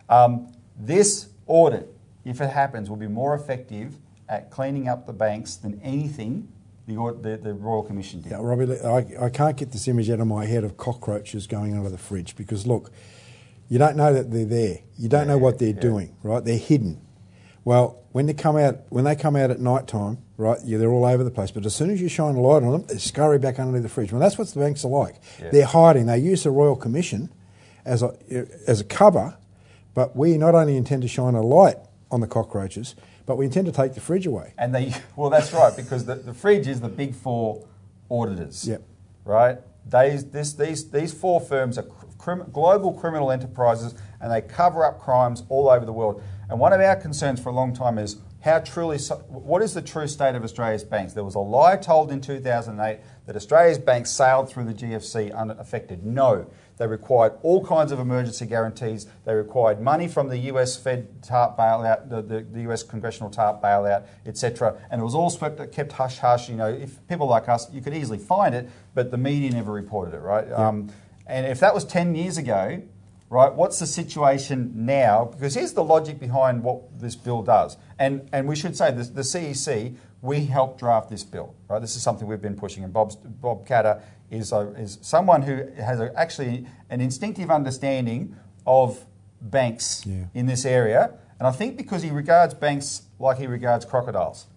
Um, 0.10 0.52
this 0.78 1.30
audit, 1.48 1.94
if 2.26 2.40
it 2.42 2.50
happens, 2.50 2.90
will 2.90 2.98
be 2.98 3.08
more 3.08 3.34
effective 3.34 3.98
at 4.30 4.52
cleaning 4.52 4.88
up 4.90 5.06
the 5.08 5.13
banks 5.13 5.56
than 5.56 5.80
anything 5.82 6.50
the, 6.88 7.17
the, 7.21 7.38
the 7.38 7.54
Royal 7.54 7.84
Commission 7.84 8.21
did. 8.21 8.32
Yeah, 8.32 8.39
Robbie, 8.41 8.80
I, 8.82 9.26
I 9.26 9.30
can't 9.30 9.58
get 9.58 9.71
this 9.71 9.88
image 9.88 10.10
out 10.10 10.19
of 10.19 10.28
my 10.28 10.45
head 10.45 10.63
of 10.63 10.78
cockroaches 10.78 11.45
going 11.47 11.76
under 11.78 11.89
the 11.89 11.97
fridge 11.97 12.36
because 12.36 12.65
look, 12.65 12.91
you 13.69 13.78
don't 13.78 13.97
know 13.97 14.13
that 14.13 14.32
they're 14.32 14.45
there. 14.45 14.80
You 14.97 15.10
don't 15.10 15.28
know 15.28 15.38
what 15.38 15.60
they're 15.60 15.69
Yeah. 15.69 15.80
doing, 15.82 16.15
right? 16.23 16.43
They're 16.43 16.58
hidden. 16.58 17.02
Well, 17.65 18.02
when 18.13 18.26
they 18.28 18.34
come 18.34 18.56
out, 18.56 18.80
when 18.89 19.04
they 19.04 19.15
come 19.15 19.36
out 19.36 19.52
at 19.52 19.60
night 19.60 19.88
time, 19.88 20.19
right? 20.38 20.58
Yeah, 20.63 20.78
they're 20.78 20.89
all 20.89 21.04
over 21.06 21.23
the 21.26 21.32
place. 21.32 21.52
But 21.52 21.65
as 21.65 21.76
soon 21.76 21.89
as 21.89 22.00
you 22.00 22.08
shine 22.08 22.36
a 22.36 22.39
light 22.41 22.63
on 22.63 22.71
them, 22.71 22.86
they 22.88 22.97
scurry 22.97 23.39
back 23.39 23.60
underneath 23.60 23.84
the 23.84 23.89
fridge. 23.89 24.13
Well, 24.13 24.21
that's 24.21 24.38
what 24.38 24.47
the 24.47 24.60
banks 24.62 24.86
are 24.86 24.88
like. 24.88 25.15
Yeah. 25.41 25.50
They're 25.52 25.65
hiding. 25.65 26.06
They 26.06 26.17
use 26.19 26.43
the 26.43 26.52
Royal 26.52 26.78
Commission 26.78 27.30
as 27.84 28.02
a 28.04 28.15
as 28.65 28.80
a 28.80 28.86
cover, 28.86 29.36
but 29.93 30.15
we 30.15 30.38
not 30.38 30.56
only 30.56 30.78
intend 30.78 31.02
to 31.02 31.10
shine 31.10 31.36
a 31.36 31.41
light 31.41 31.76
on 32.10 32.21
the 32.21 32.28
cockroaches, 32.28 32.95
but 33.28 33.36
we 33.36 33.46
intend 33.46 33.68
to 33.68 33.72
take 33.72 33.94
the 33.94 34.02
fridge 34.02 34.26
away. 34.26 34.54
And 34.58 34.74
they, 34.74 34.94
well, 35.16 35.30
that's 35.30 35.54
right, 35.54 35.76
because 35.76 36.06
the, 36.06 36.16
the 36.16 36.34
fridge 36.34 36.68
is 36.68 36.82
the 36.82 36.90
big 36.90 37.13
four 37.13 37.68
auditors. 38.10 38.68
Yep. 38.68 38.82
Right? 39.26 39.60
These, 39.86 40.32
this, 40.32 40.54
these, 40.54 40.90
these 40.90 41.13
four 41.13 41.40
firms 41.40 41.78
are 41.78 41.86
crim, 42.18 42.50
global 42.52 42.94
criminal 42.94 43.32
enterprises 43.32 43.94
and 44.20 44.32
they 44.32 44.42
cover 44.42 44.84
up 44.84 45.00
crimes 45.00 45.44
all 45.50 45.70
over 45.70 45.86
the 45.86 45.94
world. 45.94 46.24
And 46.50 46.60
one 46.60 46.74
of 46.74 46.82
our 46.82 46.96
concerns 46.96 47.40
for 47.40 47.50
a 47.50 47.54
long 47.54 47.74
time 47.74 47.98
is 47.98 48.18
how 48.42 48.60
truly, 48.60 48.98
what 49.28 49.62
is 49.62 49.74
the 49.74 49.82
true 49.82 50.08
state 50.08 50.36
of 50.36 50.44
Australia's 50.44 50.84
banks? 50.84 51.13
There 51.13 51.24
was 51.24 51.36
a 51.36 51.40
lie 51.40 51.76
told 51.76 52.12
in 52.12 52.22
2008 52.22 53.00
that 53.26 53.36
Australia's 53.36 53.78
banks 53.78 54.10
sailed 54.10 54.50
through 54.50 54.66
the 54.66 54.74
GFC 54.74 55.36
unaffected. 55.36 56.06
No. 56.06 56.50
They 56.78 56.88
required 56.88 57.34
all 57.42 57.66
kinds 57.66 57.92
of 57.92 58.00
emergency 58.00 58.46
guarantees. 58.46 59.08
They 59.26 59.34
required 59.34 59.82
money 59.82 60.08
from 60.08 60.30
the 60.30 60.38
US 60.52 60.78
Fed 60.78 61.22
TARP 61.24 61.58
bailout, 61.58 62.10
the, 62.10 62.22
the, 62.22 62.42
the 62.42 62.72
US 62.72 62.84
Congressional 62.84 63.30
TARP 63.30 63.62
bailout, 63.62 64.06
etc. 64.26 64.80
And 64.92 65.02
it 65.02 65.04
was 65.04 65.16
all 65.16 65.30
swept, 65.30 65.72
kept 65.72 65.92
hush 65.94 66.20
hush. 66.20 66.50
You 66.50 66.56
know, 66.56 66.68
if 66.68 67.06
people 67.08 67.28
like 67.28 67.50
us, 67.50 67.72
you 67.74 67.82
could 67.82 67.96
easily 67.96 68.20
find 68.20 68.54
it, 68.54 68.70
but 68.94 69.12
the 69.12 69.18
media 69.18 69.52
never 69.52 69.72
reported 69.72 70.13
it, 70.13 70.22
right? 70.22 70.52
Um, 70.52 70.90
and 71.26 71.46
if 71.46 71.60
that 71.60 71.74
was 71.74 71.84
10 71.84 72.16
years 72.16 72.38
ago, 72.38 72.82
right, 73.30 73.54
what's 73.54 73.80
the 73.80 73.88
situation 73.88 74.72
now? 74.76 75.26
Because 75.26 75.56
here's 75.56 75.74
the 75.74 75.84
logic 75.84 76.20
behind 76.20 76.63
what 76.63 77.00
this 77.00 77.16
bill 77.16 77.42
does. 77.42 77.78
And, 78.00 78.30
and 78.32 78.48
we 78.48 78.56
should 78.56 78.78
say 78.78 78.92
this, 78.92 79.10
the 79.10 79.22
CEC, 79.22 79.96
we 80.22 80.46
helped 80.46 80.80
draft 80.80 81.10
this 81.10 81.24
bill, 81.24 81.54
right? 81.70 81.80
This 81.80 81.96
is 81.96 82.02
something 82.02 82.28
we've 82.28 82.42
been 82.42 82.56
pushing, 82.56 82.84
and 82.84 82.92
Bob's, 82.92 83.16
Bob 83.16 83.68
Katter 83.68 84.02
is, 84.30 84.52
a, 84.52 84.60
is 84.78 85.00
someone 85.02 85.42
who 85.44 85.68
has 85.82 86.00
a, 86.00 86.12
actually 86.18 86.68
an 86.90 87.02
instinctive 87.02 87.50
understanding 87.50 88.36
of 88.66 89.06
banks 89.42 90.06
Yeah. 90.06 90.26
in 90.34 90.46
this 90.46 90.66
area. 90.66 91.12
And 91.40 91.48
I 91.48 91.52
think 91.52 91.78
because 91.78 92.02
he 92.04 92.10
regards 92.10 92.54
banks 92.54 93.04
like 93.20 93.38
he 93.38 93.48
regards 93.48 93.86
crocodiles. 93.86 94.48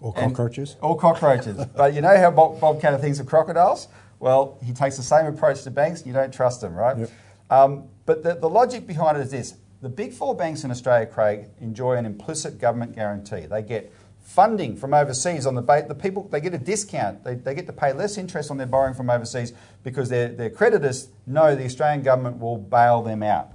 Or 0.00 0.12
And- 0.16 0.34
cockroaches. 0.34 0.76
Or 0.80 0.96
cockroaches. 0.96 1.64
but 1.76 1.94
you 1.94 2.00
know 2.00 2.16
how 2.16 2.30
Bob, 2.30 2.60
Bob 2.60 2.80
Katter 2.80 3.00
thinks 3.00 3.18
of 3.18 3.26
crocodiles? 3.26 3.88
Well, 4.20 4.58
he 4.62 4.72
takes 4.72 4.96
the 4.96 5.02
same 5.02 5.26
approach 5.26 5.62
to 5.64 5.70
banks. 5.70 6.06
You 6.06 6.12
don't 6.12 6.32
trust 6.32 6.60
them, 6.60 6.74
right? 6.74 6.96
Yep. 6.96 7.10
Um, 7.50 7.88
but 8.06 8.22
the, 8.22 8.34
the 8.34 8.48
logic 8.48 8.86
behind 8.86 9.16
it 9.18 9.22
is 9.22 9.30
this. 9.30 9.54
The 9.82 9.88
big 9.88 10.12
four 10.12 10.34
banks 10.34 10.64
in 10.64 10.70
Australia, 10.70 11.06
Craig, 11.06 11.48
enjoy 11.60 11.94
an 11.96 12.06
implicit 12.06 12.58
government 12.58 12.94
guarantee. 12.94 13.46
They 13.46 13.62
get 13.62 13.92
funding 14.26 14.76
from 14.76 14.92
overseas 14.92 15.46
on 15.46 15.54
the 15.54 15.62
ba- 15.62 15.86
the 15.86 15.94
people 15.94 16.28
they 16.28 16.40
get 16.40 16.52
a 16.52 16.58
discount. 16.58 17.22
They, 17.22 17.36
they 17.36 17.54
get 17.54 17.66
to 17.68 17.72
pay 17.72 17.92
less 17.92 18.18
interest 18.18 18.50
on 18.50 18.58
their 18.58 18.66
borrowing 18.66 18.94
from 18.94 19.08
overseas 19.08 19.52
because 19.84 20.08
their, 20.08 20.28
their 20.28 20.50
creditors 20.50 21.08
know 21.26 21.54
the 21.54 21.64
Australian 21.64 22.02
government 22.02 22.38
will 22.40 22.58
bail 22.58 23.02
them 23.02 23.22
out. 23.22 23.52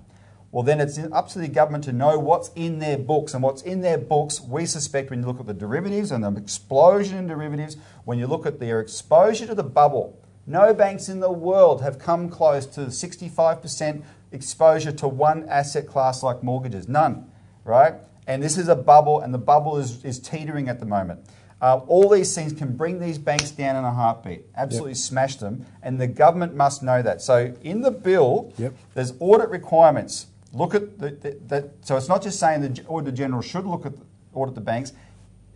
Well, 0.52 0.64
then 0.64 0.80
it's 0.80 0.98
up 0.98 1.30
to 1.30 1.40
the 1.40 1.48
government 1.50 1.84
to 1.86 1.94
know 1.94 2.18
what's 2.18 2.52
in 2.56 2.80
their 2.80 2.98
books. 2.98 3.34
And 3.34 3.44
what's 3.44 3.62
in 3.62 3.82
their 3.82 3.98
books, 3.98 4.42
we 4.42 4.66
suspect 4.66 5.10
when 5.10 5.22
you 5.22 5.26
look 5.26 5.40
at 5.40 5.46
the 5.46 5.54
derivatives 5.54 6.12
and 6.12 6.24
the 6.24 6.34
explosion 6.42 7.18
in 7.18 7.28
derivatives, 7.28 7.78
when 8.06 8.18
you 8.18 8.28
look 8.28 8.46
at 8.46 8.60
their 8.60 8.80
exposure 8.80 9.48
to 9.48 9.56
the 9.56 9.64
bubble, 9.64 10.20
no 10.46 10.74
banks 10.74 11.10
in 11.10 11.20
the 11.20 11.32
world 11.32 11.82
have 11.82 12.00
come 12.00 12.30
close 12.30 12.66
to 12.66 12.82
65% 12.82 14.04
exposure 14.32 14.92
to 14.92 15.08
one 15.08 15.48
asset 15.48 15.88
class 15.88 16.24
like 16.24 16.44
mortgages. 16.44 16.88
None, 16.88 17.30
right? 17.64 17.96
And 18.28 18.42
this 18.42 18.58
is 18.58 18.68
a 18.68 18.76
bubble, 18.76 19.20
and 19.22 19.34
the 19.34 19.38
bubble 19.40 19.78
is, 19.78 20.04
is 20.06 20.20
teetering 20.20 20.70
at 20.70 20.80
the 20.80 20.86
moment. 20.86 21.26
Uh, 21.62 21.78
all 21.88 22.10
these 22.10 22.34
things 22.34 22.54
can 22.54 22.76
bring 22.76 23.00
these 23.00 23.20
banks 23.20 23.52
down 23.52 23.76
in 23.76 23.84
a 23.84 23.92
heartbeat, 23.92 24.46
absolutely 24.56 24.96
smash 24.96 25.36
them, 25.36 25.64
and 25.84 26.02
the 26.02 26.08
government 26.08 26.56
must 26.56 26.82
know 26.82 27.04
that. 27.04 27.22
So 27.22 27.54
in 27.62 27.82
the 27.82 27.92
bill, 27.92 28.52
Yep. 28.58 28.74
there's 28.96 29.14
audit 29.20 29.50
requirements. 29.50 30.26
Look 30.54 30.74
at 30.74 30.98
that. 31.00 31.72
So 31.82 31.98
it's 31.98 32.10
not 32.10 32.24
just 32.24 32.40
saying 32.40 32.62
the 32.62 32.84
auditor 32.88 33.16
general 33.16 33.42
should 33.44 33.66
look 33.66 33.86
at 33.86 33.96
the, 33.96 34.04
audit 34.34 34.56
the 34.56 34.62
banks. 34.62 34.94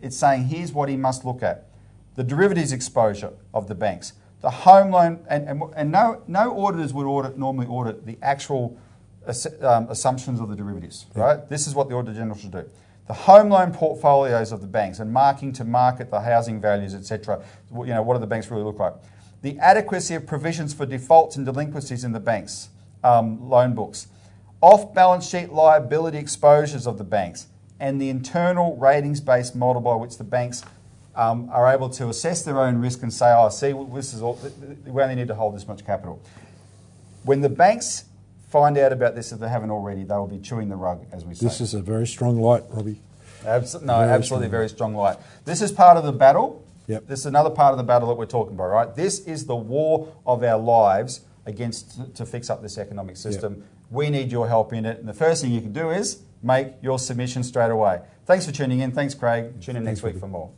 It's 0.00 0.16
saying 0.16 0.44
here's 0.44 0.72
what 0.72 0.88
he 0.88 0.96
must 0.96 1.24
look 1.24 1.42
at: 1.42 1.68
the 2.14 2.22
derivatives 2.22 2.72
exposure 2.72 3.32
of 3.52 3.66
the 3.66 3.74
banks, 3.74 4.12
the 4.42 4.50
home 4.50 4.90
loan, 4.92 5.26
and, 5.28 5.48
and, 5.48 5.62
and 5.74 5.90
no 5.90 6.22
no 6.28 6.64
auditors 6.64 6.94
would 6.94 7.06
audit 7.06 7.36
normally 7.36 7.66
audit 7.66 8.06
the 8.06 8.16
actual 8.22 8.78
um, 9.62 9.88
assumptions 9.88 10.40
of 10.40 10.48
the 10.48 10.56
derivatives. 10.56 11.06
Right. 11.14 11.48
This 11.48 11.66
is 11.66 11.74
what 11.74 11.88
the 11.88 11.94
auditor 11.94 12.16
general 12.16 12.36
should 12.36 12.52
do. 12.52 12.68
The 13.06 13.14
home 13.14 13.50
loan 13.50 13.72
portfolios 13.72 14.50
of 14.52 14.60
the 14.60 14.66
banks 14.66 14.98
and 14.98 15.12
marking 15.12 15.52
to 15.54 15.64
market 15.64 16.10
the 16.10 16.20
housing 16.20 16.60
values, 16.60 16.94
etc. 16.94 17.44
You 17.72 17.86
know 17.86 18.02
what 18.02 18.14
do 18.14 18.20
the 18.20 18.26
banks 18.26 18.50
really 18.50 18.64
look 18.64 18.78
like? 18.78 18.94
The 19.42 19.58
adequacy 19.58 20.14
of 20.14 20.26
provisions 20.26 20.74
for 20.74 20.86
defaults 20.86 21.36
and 21.36 21.46
delinquencies 21.46 22.02
in 22.02 22.12
the 22.12 22.20
banks 22.20 22.70
um, 23.04 23.48
loan 23.48 23.74
books 23.74 24.08
off 24.60 24.94
balance 24.94 25.28
sheet 25.28 25.52
liability 25.52 26.18
exposures 26.18 26.86
of 26.86 26.98
the 26.98 27.04
banks, 27.04 27.46
and 27.78 28.00
the 28.00 28.08
internal 28.08 28.76
ratings 28.76 29.20
based 29.20 29.54
model 29.54 29.82
by 29.82 29.94
which 29.94 30.18
the 30.18 30.24
banks 30.24 30.62
um, 31.14 31.48
are 31.50 31.72
able 31.72 31.88
to 31.88 32.08
assess 32.08 32.42
their 32.42 32.60
own 32.60 32.78
risk 32.78 33.02
and 33.02 33.12
say, 33.12 33.34
oh, 33.36 33.48
see, 33.48 33.72
this 33.94 34.12
is 34.12 34.22
all, 34.22 34.38
we 34.86 35.02
only 35.02 35.14
need 35.14 35.28
to 35.28 35.34
hold 35.34 35.54
this 35.54 35.66
much 35.66 35.84
capital. 35.84 36.20
When 37.24 37.40
the 37.40 37.48
banks 37.48 38.04
find 38.48 38.78
out 38.78 38.92
about 38.92 39.14
this, 39.14 39.32
if 39.32 39.40
they 39.40 39.48
haven't 39.48 39.70
already, 39.70 40.04
they 40.04 40.14
will 40.14 40.26
be 40.26 40.38
chewing 40.38 40.68
the 40.68 40.76
rug, 40.76 41.04
as 41.12 41.24
we 41.24 41.34
say. 41.34 41.46
This 41.46 41.60
is 41.60 41.74
a 41.74 41.80
very 41.80 42.06
strong 42.06 42.40
light, 42.40 42.64
Robbie. 42.70 43.00
Abs- 43.44 43.74
no, 43.80 43.98
Very 43.98 44.10
absolutely 44.10 44.46
strong. 44.46 44.50
very 44.50 44.68
strong 44.68 44.94
light. 44.94 45.16
This 45.44 45.62
is 45.62 45.70
part 45.72 45.96
of 45.96 46.04
the 46.04 46.12
battle. 46.12 46.64
Yep. 46.88 47.06
This 47.06 47.20
is 47.20 47.26
another 47.26 47.50
part 47.50 47.72
of 47.72 47.78
the 47.78 47.84
battle 47.84 48.08
that 48.08 48.14
we're 48.16 48.26
talking 48.26 48.54
about, 48.54 48.68
right? 48.68 48.94
This 48.94 49.20
is 49.20 49.46
the 49.46 49.56
war 49.56 50.12
of 50.24 50.42
our 50.42 50.58
lives 50.58 51.22
against 51.44 51.96
to, 51.96 52.12
to 52.14 52.26
fix 52.26 52.48
up 52.50 52.62
this 52.62 52.78
economic 52.78 53.16
system. 53.16 53.64
We 53.90 54.10
need 54.10 54.32
your 54.32 54.48
help 54.48 54.72
in 54.72 54.84
it. 54.84 54.98
And 54.98 55.08
the 55.08 55.14
first 55.14 55.42
thing 55.42 55.52
you 55.52 55.60
can 55.60 55.72
do 55.72 55.90
is 55.90 56.22
make 56.42 56.68
your 56.82 56.98
submission 56.98 57.42
straight 57.42 57.70
away. 57.70 58.00
Thanks 58.24 58.46
for 58.46 58.52
tuning 58.52 58.80
in. 58.80 58.90
Thanks, 58.92 59.14
Craig. 59.14 59.60
Tune 59.60 59.76
in 59.76 59.84
next 59.84 60.00
Thanks, 60.00 60.14
week 60.14 60.20
for 60.20 60.28
more. 60.28 60.50